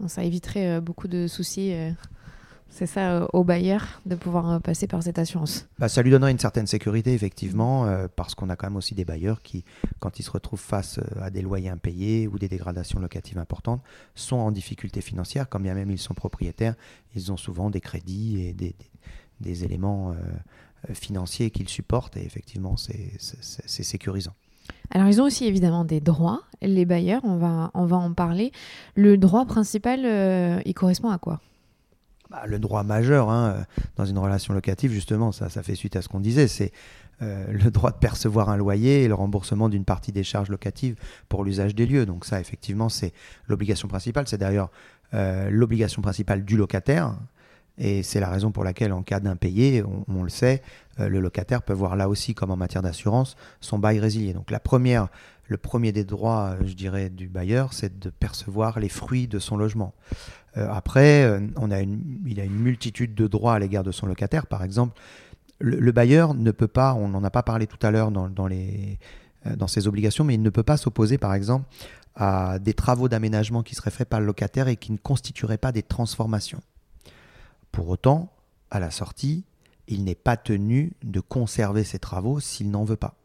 Ça 0.06 0.24
éviterait 0.24 0.76
euh, 0.76 0.80
beaucoup 0.80 1.08
de 1.08 1.26
soucis 1.26 1.72
c'est 2.70 2.86
ça 2.86 3.10
euh, 3.12 3.26
au 3.32 3.44
bailleur 3.44 4.00
de 4.06 4.14
pouvoir 4.14 4.50
euh, 4.50 4.58
passer 4.60 4.86
par 4.86 5.02
cette 5.02 5.18
assurance 5.18 5.66
bah, 5.78 5.88
Ça 5.88 6.02
lui 6.02 6.10
donnerait 6.10 6.30
une 6.30 6.38
certaine 6.38 6.66
sécurité, 6.66 7.12
effectivement, 7.12 7.86
euh, 7.86 8.06
parce 8.14 8.34
qu'on 8.34 8.48
a 8.48 8.56
quand 8.56 8.68
même 8.68 8.76
aussi 8.76 8.94
des 8.94 9.04
bailleurs 9.04 9.42
qui, 9.42 9.64
quand 9.98 10.18
ils 10.18 10.22
se 10.22 10.30
retrouvent 10.30 10.60
face 10.60 11.00
à 11.20 11.30
des 11.30 11.42
loyers 11.42 11.68
impayés 11.68 12.28
ou 12.28 12.38
des 12.38 12.48
dégradations 12.48 13.00
locatives 13.00 13.38
importantes, 13.38 13.82
sont 14.14 14.36
en 14.36 14.52
difficulté 14.52 15.00
financière, 15.00 15.48
quand 15.48 15.60
bien 15.60 15.74
même 15.74 15.90
ils 15.90 15.98
sont 15.98 16.14
propriétaires, 16.14 16.74
ils 17.14 17.32
ont 17.32 17.36
souvent 17.36 17.70
des 17.70 17.80
crédits 17.80 18.40
et 18.40 18.52
des, 18.52 18.74
des, 19.40 19.64
éléments 19.64 20.14
financiers 20.92 21.50
qu'ils 21.50 21.68
supportent, 21.68 22.16
et 22.16 22.24
effectivement, 22.24 22.76
c'est 22.76 23.18
sécurisant. 23.66 24.32
Alors, 24.90 25.08
ils 25.08 25.20
ont 25.20 25.24
aussi 25.24 25.44
évidemment 25.46 25.84
des 25.84 26.00
droits, 26.00 26.42
les 26.62 26.84
bailleurs, 26.84 27.22
on 27.24 27.36
va, 27.36 27.70
on 27.74 27.84
va 27.84 27.96
en 27.96 28.12
parler. 28.12 28.52
Le 28.94 29.18
droit 29.18 29.44
principal, 29.44 30.62
il 30.64 30.74
correspond 30.74 31.10
à 31.10 31.18
quoi? 31.18 31.40
Bah, 32.30 32.44
le 32.46 32.60
droit 32.60 32.84
majeur 32.84 33.28
hein, 33.28 33.54
euh, 33.56 33.64
dans 33.96 34.04
une 34.04 34.18
relation 34.18 34.54
locative, 34.54 34.92
justement, 34.92 35.32
ça, 35.32 35.48
fait 35.48 35.74
suite 35.74 35.96
à 35.96 36.02
ce 36.02 36.08
qu'on 36.08 36.20
disait, 36.20 36.46
c'est 36.46 36.70
euh, 37.22 37.44
le 37.50 37.70
droit 37.72 37.90
de 37.90 37.96
percevoir 37.96 38.50
un 38.50 38.56
loyer 38.56 39.02
et 39.02 39.08
le 39.08 39.14
remboursement 39.14 39.68
d'une 39.68 39.84
partie 39.84 40.12
des 40.12 40.22
charges 40.22 40.48
locatives 40.48 40.94
pour 41.28 41.42
l'usage 41.42 41.74
des 41.74 41.86
lieux. 41.86 42.06
Donc 42.06 42.24
ça, 42.24 42.38
effectivement, 42.38 42.88
c'est 42.88 43.12
l'obligation 43.48 43.88
principale. 43.88 44.28
C'est 44.28 44.38
d'ailleurs 44.38 44.70
euh, 45.12 45.50
l'obligation 45.50 46.02
principale 46.02 46.44
du 46.44 46.56
locataire. 46.56 47.16
Et 47.80 48.02
c'est 48.02 48.20
la 48.20 48.28
raison 48.28 48.52
pour 48.52 48.62
laquelle, 48.62 48.92
en 48.92 49.02
cas 49.02 49.18
d'impayé, 49.18 49.82
on, 50.06 50.22
le 50.22 50.28
sait, 50.28 50.62
le 50.98 51.18
locataire 51.18 51.62
peut 51.62 51.72
voir 51.72 51.96
là 51.96 52.08
aussi, 52.08 52.34
comme 52.34 52.50
en 52.50 52.56
matière 52.56 52.82
d'assurance, 52.82 53.36
son 53.60 53.78
bail 53.78 53.98
résilié. 53.98 54.34
Donc 54.34 54.50
la 54.50 54.60
première, 54.60 55.08
le 55.50 55.56
premier 55.56 55.90
des 55.90 56.04
droits, 56.04 56.56
je 56.62 56.74
dirais, 56.74 57.10
du 57.10 57.28
bailleur, 57.28 57.72
c'est 57.72 57.98
de 57.98 58.10
percevoir 58.10 58.78
les 58.78 58.88
fruits 58.88 59.26
de 59.26 59.38
son 59.38 59.56
logement. 59.56 59.94
Euh, 60.56 60.68
après, 60.70 61.24
euh, 61.24 61.40
on 61.56 61.70
a 61.70 61.80
une, 61.80 62.20
il 62.26 62.40
a 62.40 62.44
une 62.44 62.54
multitude 62.58 63.14
de 63.14 63.26
droits 63.26 63.54
à 63.54 63.58
l'égard 63.58 63.84
de 63.84 63.92
son 63.92 64.06
locataire. 64.06 64.46
Par 64.46 64.64
exemple, 64.64 65.00
le, 65.58 65.92
bailleur 65.92 66.34
ne 66.34 66.50
peut 66.50 66.68
pas, 66.68 66.94
on 66.94 67.08
n'en 67.08 67.22
a 67.22 67.30
pas 67.30 67.42
parlé 67.42 67.66
tout 67.66 67.84
à 67.84 67.90
l'heure 67.90 68.10
dans, 68.10 68.28
euh, 68.28 69.56
dans 69.56 69.66
ses 69.66 69.86
obligations, 69.86 70.24
mais 70.24 70.34
il 70.34 70.42
ne 70.42 70.50
peut 70.50 70.62
pas 70.62 70.76
s'opposer, 70.76 71.18
par 71.18 71.34
exemple, 71.34 71.66
à 72.14 72.58
des 72.58 72.74
travaux 72.74 73.08
d'aménagement 73.08 73.62
qui 73.62 73.74
seraient 73.74 73.90
faits 73.90 74.08
par 74.08 74.20
le 74.20 74.26
locataire 74.26 74.68
et 74.68 74.76
qui 74.76 74.92
ne 74.92 74.98
constitueraient 74.98 75.58
pas 75.58 75.72
des 75.72 75.82
transformations. 75.82 76.60
Pour 77.72 77.88
autant, 77.88 78.32
à 78.70 78.80
la 78.80 78.90
sortie, 78.90 79.44
il 79.88 80.04
n'est 80.04 80.14
pas 80.14 80.36
tenu 80.36 80.92
de 81.02 81.20
conserver 81.20 81.84
ces 81.84 81.98
travaux 81.98 82.40
s'il 82.40 82.70
n'en 82.70 82.84
veut 82.84 82.96
pas. 82.96 83.16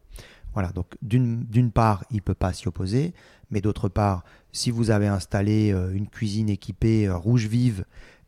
Voilà, 0.54 0.70
donc 0.70 0.96
d'une 1.02 1.72
part, 1.72 2.06
il 2.12 2.18
ne 2.18 2.22
peut 2.22 2.34
pas 2.34 2.54
s'y 2.54 2.68
opposer, 2.68 3.14
mais 3.52 3.62
d'autre 3.62 3.90
part, 3.90 4.24
si 4.52 4.72
vous 4.72 4.90
avez 4.90 5.08
installé 5.08 5.74
euh, 5.74 5.92
une 5.94 6.08
cuisine 6.08 6.50
équipée 6.50 7.08
euh, 7.08 7.18
rouge 7.18 7.48
vive 7.48 7.84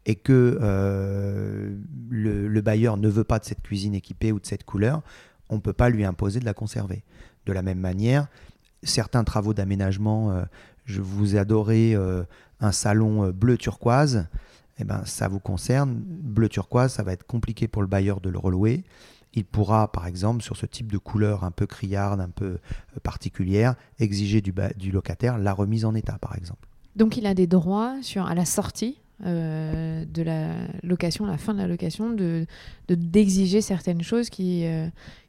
et 0.05 0.15
que 0.15 0.59
euh, 0.61 1.73
le, 2.09 2.61
bailleur 2.61 2.97
ne 2.97 3.07
veut 3.07 3.23
pas 3.23 3.39
de 3.39 3.45
cette 3.45 3.61
cuisine 3.61 3.95
équipée 3.95 4.33
ou 4.33 4.39
de 4.39 4.45
cette 4.45 4.65
couleur, 4.65 5.01
on 5.49 5.55
ne 5.55 5.61
peut 5.61 5.73
pas 5.73 5.89
lui 5.89 6.03
imposer 6.03 6.41
de 6.41 6.45
la 6.45 6.53
conserver. 6.53 7.03
De 7.45 7.53
la 7.53 7.61
même 7.61 7.79
manière, 7.79 8.27
certains 8.83 9.23
travaux 9.23 9.53
d'aménagement, 9.53 10.43
je 10.85 11.01
vous 11.01 11.35
ai 11.35 11.39
adoré 11.39 11.95
un 12.59 12.71
salon 12.73 13.29
bleu 13.29 13.57
turquoise, 13.57 14.27
eh 14.79 14.83
ben, 14.83 15.03
ça 15.05 15.27
vous 15.27 15.39
concerne. 15.39 15.95
Bleu 15.95 16.49
turquoise, 16.49 16.93
ça 16.93 17.03
va 17.03 17.13
être 17.13 17.25
compliqué 17.25 17.67
pour 17.67 17.81
le 17.81 17.87
bailleur 17.87 18.21
de 18.21 18.29
le 18.29 18.37
relouer 18.37 18.83
il 19.37 19.45
pourra, 19.45 19.91
par 19.91 20.07
exemple, 20.07 20.41
sur 20.41 20.57
ce 20.57 20.65
type 20.65 20.91
de 20.91 20.97
couleur 20.97 21.43
un 21.43 21.51
peu 21.51 21.67
criarde, 21.67 22.19
un 22.19 22.29
peu 22.29 22.45
euh, 22.45 22.59
particulière, 23.03 23.75
exiger 23.99 24.41
du, 24.41 24.91
locataire 24.91 25.37
la 25.37 25.53
remise 25.53 25.85
en 25.85 25.93
état, 25.93 26.17
par 26.19 26.35
exemple. 26.35 26.67
Donc 26.95 27.17
il 27.17 27.27
a 27.27 27.35
des 27.35 27.45
droits 27.45 27.95
sur, 28.01 28.25
à 28.25 28.33
la 28.33 28.45
sortie 28.45 28.99
euh, 29.25 30.05
de 30.05 30.23
la 30.23 30.55
location, 30.81 31.25
la 31.25 31.37
fin 31.37 31.53
de 31.53 31.59
la 31.59 31.67
location, 31.67 32.09
de 32.09 32.47
d'exiger 32.89 33.61
certaines 33.61 34.01
choses 34.01 34.29
qui, 34.31 34.65
euh, 34.65 34.87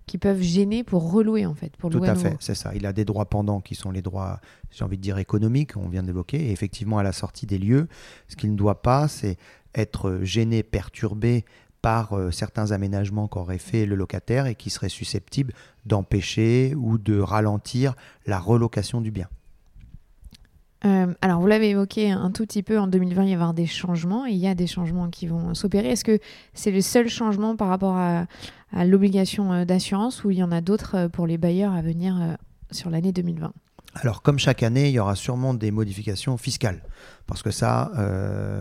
qui 0.09 0.19
peuvent 0.19 0.41
gêner 0.41 0.83
pour 0.83 1.13
relouer 1.13 1.47
en 1.47 1.55
fait. 1.55 1.77
Pour 1.77 1.91
Tout 1.91 2.03
à, 2.03 2.17
fait, 2.17 2.37
c'est 2.41 2.57
ça. 2.57 2.73
Il 2.75 2.87
a 2.87 2.93
des 2.93 3.05
droits 3.05 3.27
pendants 3.27 3.61
qui 3.61 3.77
sont 3.77 3.93
les 3.93 4.03
droits, 4.03 4.41
j'ai 4.73 4.85
envie 4.85 4.97
de 4.97 5.03
dire 5.03 5.19
économiques, 5.19 5.77
on 5.77 5.89
vient 5.89 6.03
d'évoquer. 6.03 6.49
Et 6.49 6.51
effectivement, 6.51 6.99
à 6.99 7.05
la 7.05 7.13
sortie 7.13 7.47
des 7.47 7.59
lieux, 7.59 7.87
ce 8.27 8.35
qu'il 8.35 8.51
ne 8.51 8.57
doit 8.57 8.83
pas, 8.83 9.07
c'est 9.07 9.37
être 9.75 10.21
gêné, 10.23 10.65
perturbé 10.65 11.45
par 11.83 12.15
euh, 12.15 12.33
certains 12.33 12.73
aménagements 12.73 13.29
qu'aurait 13.29 13.59
fait 13.59 13.87
le 13.87 13.95
locataire 13.95 14.47
et 14.47 14.57
qui 14.57 14.71
seraient 14.71 14.89
susceptibles 14.89 15.53
d'empêcher 15.87 16.75
ou 16.77 16.99
de 16.99 17.21
ralentir 17.21 17.95
la 18.27 18.41
relocation 18.41 19.01
du 19.01 19.13
bien. 19.13 19.29
Euh, 20.85 21.13
alors, 21.23 21.41
vous 21.41 21.47
l'avez 21.47 21.71
évoqué 21.71 22.11
un 22.11 22.31
tout 22.31 22.45
petit 22.45 22.63
peu, 22.63 22.79
en 22.79 22.87
2020, 22.87 23.25
il 23.25 23.31
y 23.31 23.35
avoir 23.35 23.55
des 23.55 23.67
changements, 23.67 24.27
et 24.27 24.31
il 24.31 24.39
y 24.39 24.47
a 24.47 24.55
des 24.55 24.67
changements 24.67 25.09
qui 25.09 25.27
vont 25.27 25.55
s'opérer. 25.55 25.91
Est-ce 25.91 26.05
que 26.05 26.19
c'est 26.55 26.71
le 26.71 26.81
seul 26.81 27.09
changement 27.09 27.57
par 27.57 27.69
rapport 27.69 27.97
à, 27.97 28.27
l'obligation 28.85 29.53
euh, 29.53 29.65
d'assurance 29.65 30.25
ou 30.25 30.31
il 30.31 30.39
y 30.39 30.43
en 30.43 30.53
a 30.53 30.61
d'autres 30.61 31.09
pour 31.09 31.27
les 31.27 31.39
bailleurs 31.39 31.73
à 31.73 31.81
venir 31.81 32.37
sur 32.71 32.91
l'année 32.91 33.13
2020 33.13 33.53
alors, 33.95 34.21
comme 34.21 34.39
chaque 34.39 34.63
année, 34.63 34.91
il 34.91 34.93
y 34.93 34.99
aura 35.01 35.17
sûrement 35.17 35.55
des 35.55 35.71
modifications 35.71 36.37
fiscales. 36.37 36.83
Parce 37.27 37.43
que 37.43 37.51
ça, 37.51 37.91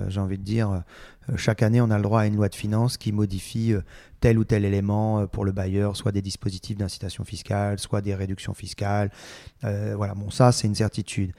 j'ai 0.07 0.19
envie 0.19 0.37
de 0.37 0.43
dire, 0.43 0.71
euh, 0.71 0.79
chaque 1.35 1.61
année, 1.61 1.81
on 1.81 1.89
a 1.89 1.97
le 1.97 2.03
droit 2.03 2.21
à 2.21 2.25
une 2.25 2.35
loi 2.35 2.47
de 2.47 2.55
finances 2.55 2.97
qui 2.97 3.11
modifie 3.11 3.73
euh, 3.73 3.81
tel 4.21 4.37
ou 4.39 4.43
tel 4.43 4.63
élément 4.65 5.19
euh, 5.19 5.25
pour 5.25 5.43
le 5.43 5.51
bailleur, 5.51 5.97
soit 5.97 6.11
des 6.11 6.21
dispositifs 6.21 6.77
d'incitation 6.77 7.23
fiscale, 7.23 7.79
soit 7.79 8.01
des 8.01 8.15
réductions 8.15 8.53
fiscales. 8.53 9.11
voilà, 9.61 10.13
bon, 10.15 10.29
ça, 10.29 10.51
c'est 10.51 10.67
une 10.67 10.75
certitude. 10.75 11.33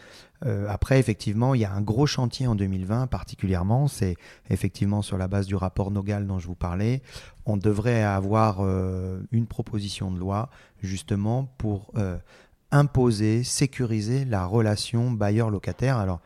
après, 0.69 0.99
effectivement, 0.99 1.55
il 1.55 1.63
y 1.63 1.65
a 1.65 1.73
un 1.73 1.81
gros 1.81 2.07
chantier 2.07 2.47
en 2.47 2.55
2020 2.55 3.07
particulièrement, 3.07 3.89
c'est 3.89 4.17
effectivement 4.51 5.03
sur 5.03 5.19
la 5.19 5.29
base 5.29 5.47
du 5.47 5.57
rapport 5.57 5.91
Nogal 5.91 6.27
dont 6.27 6.39
je 6.39 6.47
vous 6.47 6.55
parlais, 6.55 7.03
on 7.47 7.57
devrait 7.57 8.03
avoir 8.03 8.61
une 9.33 9.47
proposition 9.47 10.11
de 10.11 10.19
loi 10.19 10.51
justement 10.83 11.45
pour 11.59 11.93
imposer, 12.71 13.45
sécuriser 13.45 14.25
la 14.25 14.45
relation 14.45 15.11
bailleur-locataire. 15.11 15.97
Alors, 15.97 16.21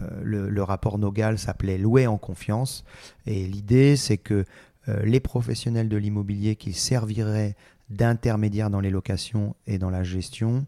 euh, 0.00 0.48
le, 0.50 0.62
rapport 0.62 0.98
Nogal 0.98 1.38
s'appelait 1.38 1.78
Louer 1.78 2.06
en 2.06 2.18
confiance. 2.18 2.84
Et 3.26 3.46
l'idée, 3.46 3.96
c'est 3.96 4.18
que 4.18 4.44
euh, 4.88 5.04
les 5.04 5.20
professionnels 5.20 5.88
de 5.88 5.96
l'immobilier 5.96 6.56
qui 6.56 6.72
serviraient 6.72 7.56
d'intermédiaires 7.90 8.70
dans 8.70 8.80
les 8.80 8.90
locations 8.90 9.54
et 9.66 9.78
dans 9.78 9.90
la 9.90 10.02
gestion 10.02 10.66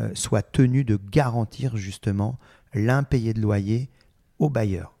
euh, 0.00 0.10
soient 0.14 0.42
tenus 0.42 0.84
de 0.84 0.98
garantir 1.10 1.76
justement 1.76 2.38
l'impayé 2.72 3.32
de 3.34 3.40
loyer 3.40 3.90
aux 4.38 4.50
bailleurs. 4.50 4.92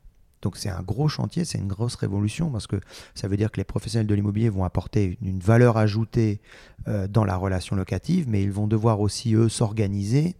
Donc 0.42 0.58
c'est 0.58 0.68
un 0.68 0.82
gros 0.82 1.08
chantier, 1.08 1.46
c'est 1.46 1.58
une 1.58 1.68
grosse 1.68 1.94
révolution 1.94 2.50
parce 2.50 2.66
que 2.66 2.76
ça 3.14 3.28
veut 3.28 3.38
dire 3.38 3.50
que 3.50 3.56
les 3.56 3.64
professionnels 3.64 4.06
de 4.06 4.14
l'immobilier 4.14 4.50
vont 4.50 4.64
apporter 4.64 5.18
une 5.22 5.40
valeur 5.40 5.78
ajoutée 5.78 6.42
dans 7.08 7.24
la 7.24 7.34
relation 7.34 7.76
locative, 7.76 8.28
mais 8.28 8.42
ils 8.42 8.52
vont 8.52 8.66
devoir 8.66 9.00
aussi, 9.00 9.34
eux, 9.34 9.48
s'organiser 9.48 10.36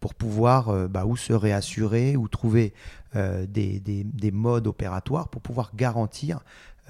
pour 0.00 0.14
pouvoir 0.14 0.68
euh, 0.68 0.88
bah, 0.88 1.04
ou 1.06 1.16
se 1.16 1.32
réassurer 1.32 2.16
ou 2.16 2.28
trouver 2.28 2.72
euh, 3.16 3.46
des, 3.46 3.80
des, 3.80 4.30
modes 4.30 4.66
opératoires 4.66 5.28
pour 5.28 5.42
pouvoir 5.42 5.72
garantir, 5.74 6.40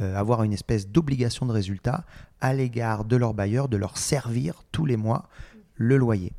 euh, 0.01 0.15
avoir 0.17 0.43
une 0.43 0.53
espèce 0.53 0.89
d'obligation 0.89 1.47
de 1.47 1.53
résultat 1.53 2.05
à 2.41 2.53
l'égard 2.55 3.05
de 3.05 3.17
leurs 3.17 3.35
bailleurs, 3.35 3.69
de 3.69 3.77
leur 3.77 3.97
servir 3.97 4.63
tous 4.73 4.87
les 4.87 4.97
mois 4.97 5.29
le 5.77 5.97
loyer. 5.97 6.33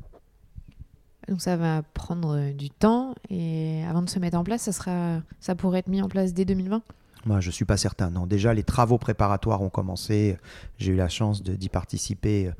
Donc 1.28 1.40
ça 1.40 1.56
va 1.56 1.82
prendre 1.94 2.52
du 2.52 2.70
temps 2.70 3.14
et 3.28 3.84
avant 3.88 4.02
de 4.02 4.10
se 4.10 4.18
mettre 4.18 4.36
en 4.36 4.44
place, 4.44 4.62
ça, 4.62 4.72
sera, 4.72 5.20
ça 5.38 5.54
pourrait 5.54 5.80
être 5.80 5.88
mis 5.88 6.02
en 6.02 6.08
place 6.08 6.34
dès 6.34 6.44
2020 6.44 6.82
moi, 7.26 7.40
je 7.40 7.48
ne 7.48 7.52
suis 7.52 7.66
pas 7.66 7.76
certain. 7.76 8.08
Non, 8.08 8.26
déjà, 8.26 8.54
les 8.54 8.62
travaux 8.62 8.96
préparatoires 8.96 9.60
ont 9.60 9.68
commencé. 9.68 10.38
J'ai 10.78 10.92
eu 10.92 10.96
la 10.96 11.10
chance 11.10 11.42
d'y 11.42 11.68
participer 11.68 12.50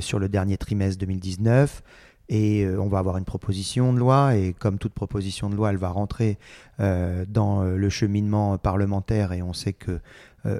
sur 0.00 0.18
le 0.18 0.28
dernier 0.28 0.58
trimestre 0.58 0.98
2019. 0.98 1.82
Et 2.28 2.66
on 2.78 2.88
va 2.88 2.98
avoir 2.98 3.18
une 3.18 3.24
proposition 3.24 3.92
de 3.92 3.98
loi, 3.98 4.36
et 4.36 4.54
comme 4.54 4.78
toute 4.78 4.94
proposition 4.94 5.50
de 5.50 5.54
loi, 5.54 5.70
elle 5.70 5.76
va 5.76 5.90
rentrer 5.90 6.38
dans 6.78 7.62
le 7.62 7.88
cheminement 7.90 8.56
parlementaire, 8.58 9.32
et 9.32 9.42
on 9.42 9.52
sait 9.52 9.74
que 9.74 10.00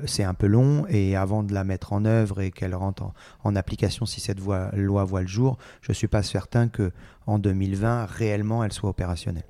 c'est 0.05 0.25
un 0.25 0.35
peu 0.35 0.47
long, 0.47 0.85
et 0.89 1.17
avant 1.17 1.43
de 1.43 1.55
la 1.55 1.65
mettre 1.65 1.93
en 1.93 2.05
œuvre 2.05 2.41
et 2.41 2.51
qu'elle 2.51 2.75
rentre 2.75 3.05
en, 3.43 3.57
application, 3.57 4.07
si 4.07 4.21
cette 4.21 4.39
loi 4.39 5.05
voit 5.05 5.23
le 5.23 5.29
jour, 5.29 5.57
je 5.81 5.93
ne 5.93 5.95
suis 5.95 6.09
pas 6.09 6.23
certain 6.23 6.69
qu'en 6.69 7.39
2020, 7.39 8.07
réellement, 8.07 8.63
elle 8.65 8.73
soit 8.73 8.91
opérationnelle. 8.91 9.45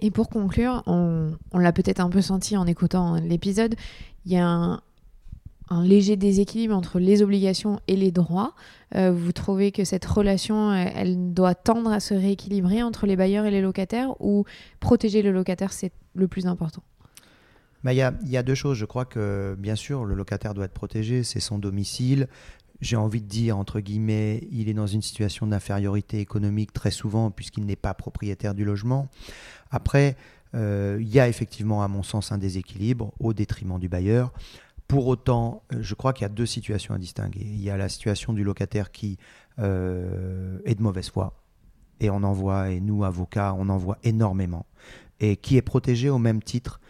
Et 0.00 0.10
pour 0.10 0.28
conclure, 0.28 0.82
on, 0.86 1.36
l'a 1.54 1.72
peut-être 1.72 2.00
un 2.00 2.08
peu 2.08 2.22
senti 2.22 2.56
en 2.56 2.66
écoutant 2.66 3.16
l'épisode, 3.16 3.74
il 4.24 4.32
y 4.32 4.36
a 4.36 4.46
un, 4.46 4.80
léger 5.70 6.16
déséquilibre 6.16 6.74
entre 6.74 6.98
les 6.98 7.22
obligations 7.22 7.80
et 7.86 7.96
les 7.96 8.10
droits. 8.10 8.54
Euh, 8.94 9.12
vous 9.12 9.32
trouvez 9.32 9.70
que 9.72 9.84
cette 9.84 10.04
relation, 10.04 10.72
elle 10.72 11.32
doit 11.32 11.54
tendre 11.54 11.90
à 11.90 12.00
se 12.00 12.14
rééquilibrer 12.14 12.82
entre 12.82 13.06
les 13.06 13.16
bailleurs 13.16 13.44
et 13.44 13.50
les 13.50 13.60
locataires 13.60 14.20
ou 14.20 14.44
protéger 14.80 15.22
le 15.22 15.30
locataire, 15.30 15.72
c'est 15.72 15.92
le 16.14 16.26
plus 16.28 16.46
important? 16.46 16.82
Bah, 17.84 17.94
il 17.94 17.96
y, 17.96 18.30
y, 18.30 18.36
a 18.36 18.42
deux 18.42 18.54
choses. 18.54 18.76
Je 18.76 18.84
crois 18.84 19.06
que, 19.06 19.56
bien 19.58 19.76
sûr, 19.76 20.04
le 20.04 20.14
locataire 20.14 20.52
doit 20.52 20.66
être 20.66 20.74
protégé, 20.74 21.22
c'est 21.22 21.40
son 21.40 21.58
domicile, 21.58 22.28
j'ai 22.80 22.96
envie 22.96 23.20
de 23.20 23.26
dire, 23.26 23.58
entre 23.58 23.80
guillemets, 23.80 24.48
il 24.50 24.68
est 24.68 24.74
dans 24.74 24.86
une 24.86 25.02
situation 25.02 25.46
d'infériorité 25.46 26.18
économique 26.20 26.72
très 26.72 26.90
souvent 26.90 27.30
puisqu'il 27.30 27.66
n'est 27.66 27.76
pas 27.76 27.94
propriétaire 27.94 28.54
du 28.54 28.64
logement. 28.64 29.08
Après, 29.70 30.16
euh, 30.54 30.98
il 31.00 31.08
y 31.08 31.20
a 31.20 31.28
effectivement, 31.28 31.82
à 31.82 31.88
mon 31.88 32.02
sens, 32.02 32.32
un 32.32 32.38
déséquilibre 32.38 33.12
au 33.20 33.32
détriment 33.32 33.78
du 33.78 33.88
bailleur. 33.88 34.32
Pour 34.90 35.06
autant, 35.06 35.62
euh, 35.72 35.78
je 35.82 35.94
crois 35.94 36.12
qu'il 36.12 36.22
y 36.22 36.26
a 36.26 36.30
deux 36.30 36.46
situations 36.46 36.94
à 36.94 36.98
distinguer. 36.98 37.42
Il 37.44 37.62
y 37.62 37.70
a 37.70 37.76
la 37.76 37.88
situation 37.88 38.32
du 38.32 38.42
locataire 38.42 38.90
qui 38.90 39.18
euh, 39.60 40.58
est 40.64 40.74
de 40.74 40.82
mauvaise 40.82 41.08
foi, 41.08 41.44
et 42.00 42.10
on 42.10 42.24
en 42.24 42.32
voit, 42.32 42.70
et 42.70 42.80
nous, 42.80 43.04
avocats, 43.04 43.54
on 43.56 43.68
en 43.68 43.76
voit 43.76 43.98
énormément, 44.02 44.66
et 45.20 45.36
qui 45.36 45.56
est 45.56 45.62
protégé 45.62 46.10
au 46.10 46.18
même 46.18 46.42
titre 46.42 46.80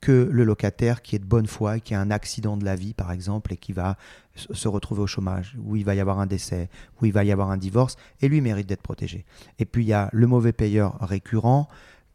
que 0.00 0.26
le 0.32 0.42
locataire 0.44 1.02
qui 1.02 1.16
est 1.16 1.18
de 1.18 1.26
bonne 1.26 1.46
foi 1.46 1.80
qui 1.80 1.94
a 1.94 2.00
un 2.00 2.10
accident 2.10 2.56
de 2.56 2.64
la 2.64 2.76
vie, 2.76 2.94
par 2.94 3.12
exemple, 3.12 3.52
et 3.52 3.58
qui 3.58 3.74
va 3.74 3.98
se 4.34 4.66
retrouver 4.66 5.02
au 5.02 5.06
chômage, 5.06 5.54
où 5.62 5.76
il 5.76 5.84
va 5.84 5.94
y 5.94 6.00
avoir 6.00 6.18
un 6.18 6.26
décès, 6.26 6.70
où 7.02 7.04
il 7.04 7.12
va 7.12 7.24
y 7.24 7.30
avoir 7.30 7.50
un 7.50 7.58
divorce, 7.58 7.96
et 8.22 8.28
lui 8.28 8.40
mérite 8.40 8.68
d'être 8.68 8.80
protégé. 8.80 9.26
Et 9.58 9.66
puis 9.66 9.84
il 9.84 9.88
y 9.88 9.92
a 9.92 10.08
le 10.14 10.26
mauvais 10.26 10.54
payeur 10.54 10.96
récurrent 11.02 11.68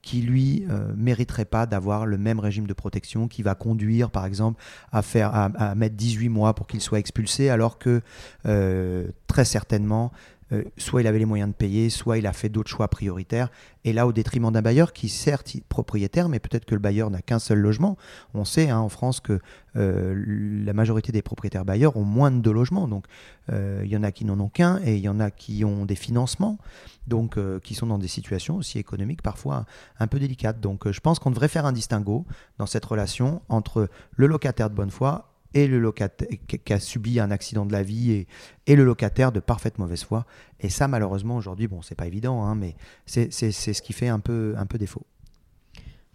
qui 0.06 0.22
lui 0.22 0.66
euh, 0.70 0.94
mériterait 0.96 1.46
pas 1.46 1.66
d'avoir 1.66 2.06
le 2.06 2.20
même 2.20 2.40
régime 2.40 2.68
de 2.68 2.74
protection, 2.74 3.28
qui 3.28 3.42
va 3.42 3.56
conduire 3.56 4.12
par 4.12 4.26
exemple 4.28 4.62
à 4.92 5.02
faire 5.02 5.34
à, 5.34 5.74
mettre 5.74 5.96
18 5.96 6.30
mois 6.30 6.54
pour 6.54 6.68
qu'il 6.68 6.80
soit 6.80 7.00
expulsé, 7.00 7.50
alors 7.50 7.80
que 7.80 8.02
euh, 8.46 9.08
très 9.26 9.46
certainement 9.46 10.12
euh, 10.52 10.64
soit 10.78 11.02
il 11.02 11.08
avait 11.08 11.18
les 11.18 11.26
moyens 11.26 11.50
de 11.50 11.56
payer, 11.56 11.90
soit 11.90 12.20
il 12.20 12.28
a 12.28 12.34
fait 12.34 12.50
d'autres 12.50 12.70
choix 12.70 12.88
prioritaires. 12.88 13.50
Et 13.84 13.94
là, 13.94 14.06
au 14.06 14.14
détriment 14.14 14.52
d'un 14.52 14.62
bailleur 14.62 14.94
qui, 14.94 15.10
certes, 15.10 15.56
est 15.56 15.64
propriétaire, 15.64 16.30
mais 16.30 16.40
peut-être 16.40 16.66
que 16.66 16.76
le 16.76 16.82
bailleur 16.82 17.10
n'a 17.10 17.22
qu'un 17.22 17.40
seul 17.40 17.60
logement. 17.60 17.98
On 18.36 18.46
sait 18.46 18.70
hein, 18.70 18.80
en 18.80 18.90
France 18.90 19.20
que 19.20 19.40
euh, 19.76 20.24
la 20.64 20.74
majorité 20.74 21.12
des 21.12 21.24
propriétaires 21.24 21.66
bailleurs 21.66 21.98
ont 21.98 22.04
moins 22.04 22.30
de 22.30 22.40
deux 22.40 22.52
logements. 22.52 22.88
Donc, 22.88 23.06
euh, 23.52 23.82
il 23.84 23.90
y 23.90 23.98
en 23.98 24.04
a 24.04 24.12
qui 24.12 24.24
n'en 24.24 24.40
ont 24.40 24.50
qu'un 24.50 24.80
et 24.86 24.96
il 24.96 25.02
y 25.02 25.10
en 25.10 25.20
a 25.20 25.32
qui 25.32 25.66
ont 25.66 25.86
des 25.86 25.96
financements, 25.96 26.60
donc 27.08 27.38
qui 27.62 27.74
sont 27.74 27.88
dans 27.88 27.98
des 27.98 28.08
situations 28.08 28.58
aussi 28.58 28.78
économiques 28.78 29.22
parfois 29.22 29.66
un 30.00 30.08
peu 30.08 30.20
délicates. 30.20 30.60
Donc, 30.60 30.90
je 30.92 31.00
pense 31.00 31.18
qu'on 31.18 31.32
devrait 31.32 31.48
faire 31.48 31.66
un 31.66 31.74
distinguo 31.74 32.26
dans 32.60 32.66
cette 32.68 32.86
relation 32.86 33.42
entre 33.50 33.90
le 34.16 34.28
locataire 34.28 34.70
de 34.70 34.76
bonne 34.76 34.92
foi 34.92 35.35
et 35.56 35.68
le 35.68 35.80
locataire 35.80 36.28
qui 36.48 36.74
a 36.74 36.80
subi 36.80 37.20
un 37.20 37.32
accident 37.32 37.66
de 37.66 37.72
la 37.72 37.82
vie 37.82 38.12
et, 38.12 38.28
et 38.68 38.76
le 38.76 38.84
locataire 38.84 39.32
de 39.32 39.40
parfaite 39.40 39.80
mauvaise 39.80 40.04
foi. 40.04 40.26
Et 40.60 40.70
ça, 40.70 40.88
malheureusement, 40.88 41.38
aujourd'hui, 41.38 41.68
bon, 41.68 41.82
c'est 41.82 41.96
pas 41.96 42.06
évident, 42.06 42.44
hein, 42.44 42.54
mais 42.56 42.76
c'est 43.06 43.32
ce 43.32 43.82
qui 43.82 43.94
fait 43.94 44.10
un 44.10 44.20
peu, 44.20 44.54
un 44.58 44.68
peu 44.68 44.78
défaut. 44.78 45.04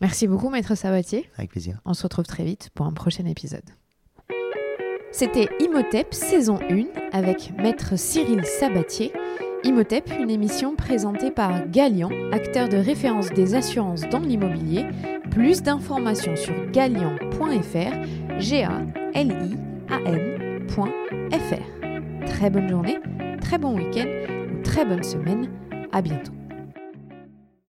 Merci 0.00 0.28
beaucoup, 0.28 0.50
Maître 0.50 0.74
Sabatier. 0.74 1.28
Avec 1.36 1.50
plaisir. 1.50 1.80
On 1.84 1.94
se 1.94 2.02
retrouve 2.04 2.26
très 2.26 2.44
vite 2.44 2.70
pour 2.74 2.86
un 2.86 2.92
prochain 2.92 3.24
épisode. 3.26 3.64
C'était 5.12 5.48
Imhotep 5.58 6.14
saison 6.14 6.58
1 6.70 6.86
avec 7.12 7.52
Maître 7.58 7.98
Cyril 7.98 8.44
Sabatier. 8.44 9.12
Imhotep, 9.64 10.10
une 10.18 10.30
émission 10.30 10.76
présentée 10.76 11.30
par 11.30 11.68
Galian, 11.68 12.10
acteur 12.32 12.68
de 12.68 12.76
référence 12.76 13.28
des 13.30 13.54
assurances 13.54 14.08
dans 14.08 14.20
l'immobilier. 14.20 14.86
Plus 15.30 15.62
d'informations 15.62 16.36
sur 16.36 16.54
galian.fr, 16.70 18.38
g 18.38 18.66
a 19.14 19.20
l 19.20 19.32
i 19.32 19.56
a 19.88 19.98
n.fr. 20.00 21.62
Très 22.26 22.50
bonne 22.50 22.68
journée, 22.68 22.98
très 23.40 23.58
bon 23.58 23.76
week-end 23.76 24.06
ou 24.52 24.62
très 24.62 24.84
bonne 24.84 25.02
semaine. 25.02 25.48
À 25.92 26.00
bientôt. 26.00 26.39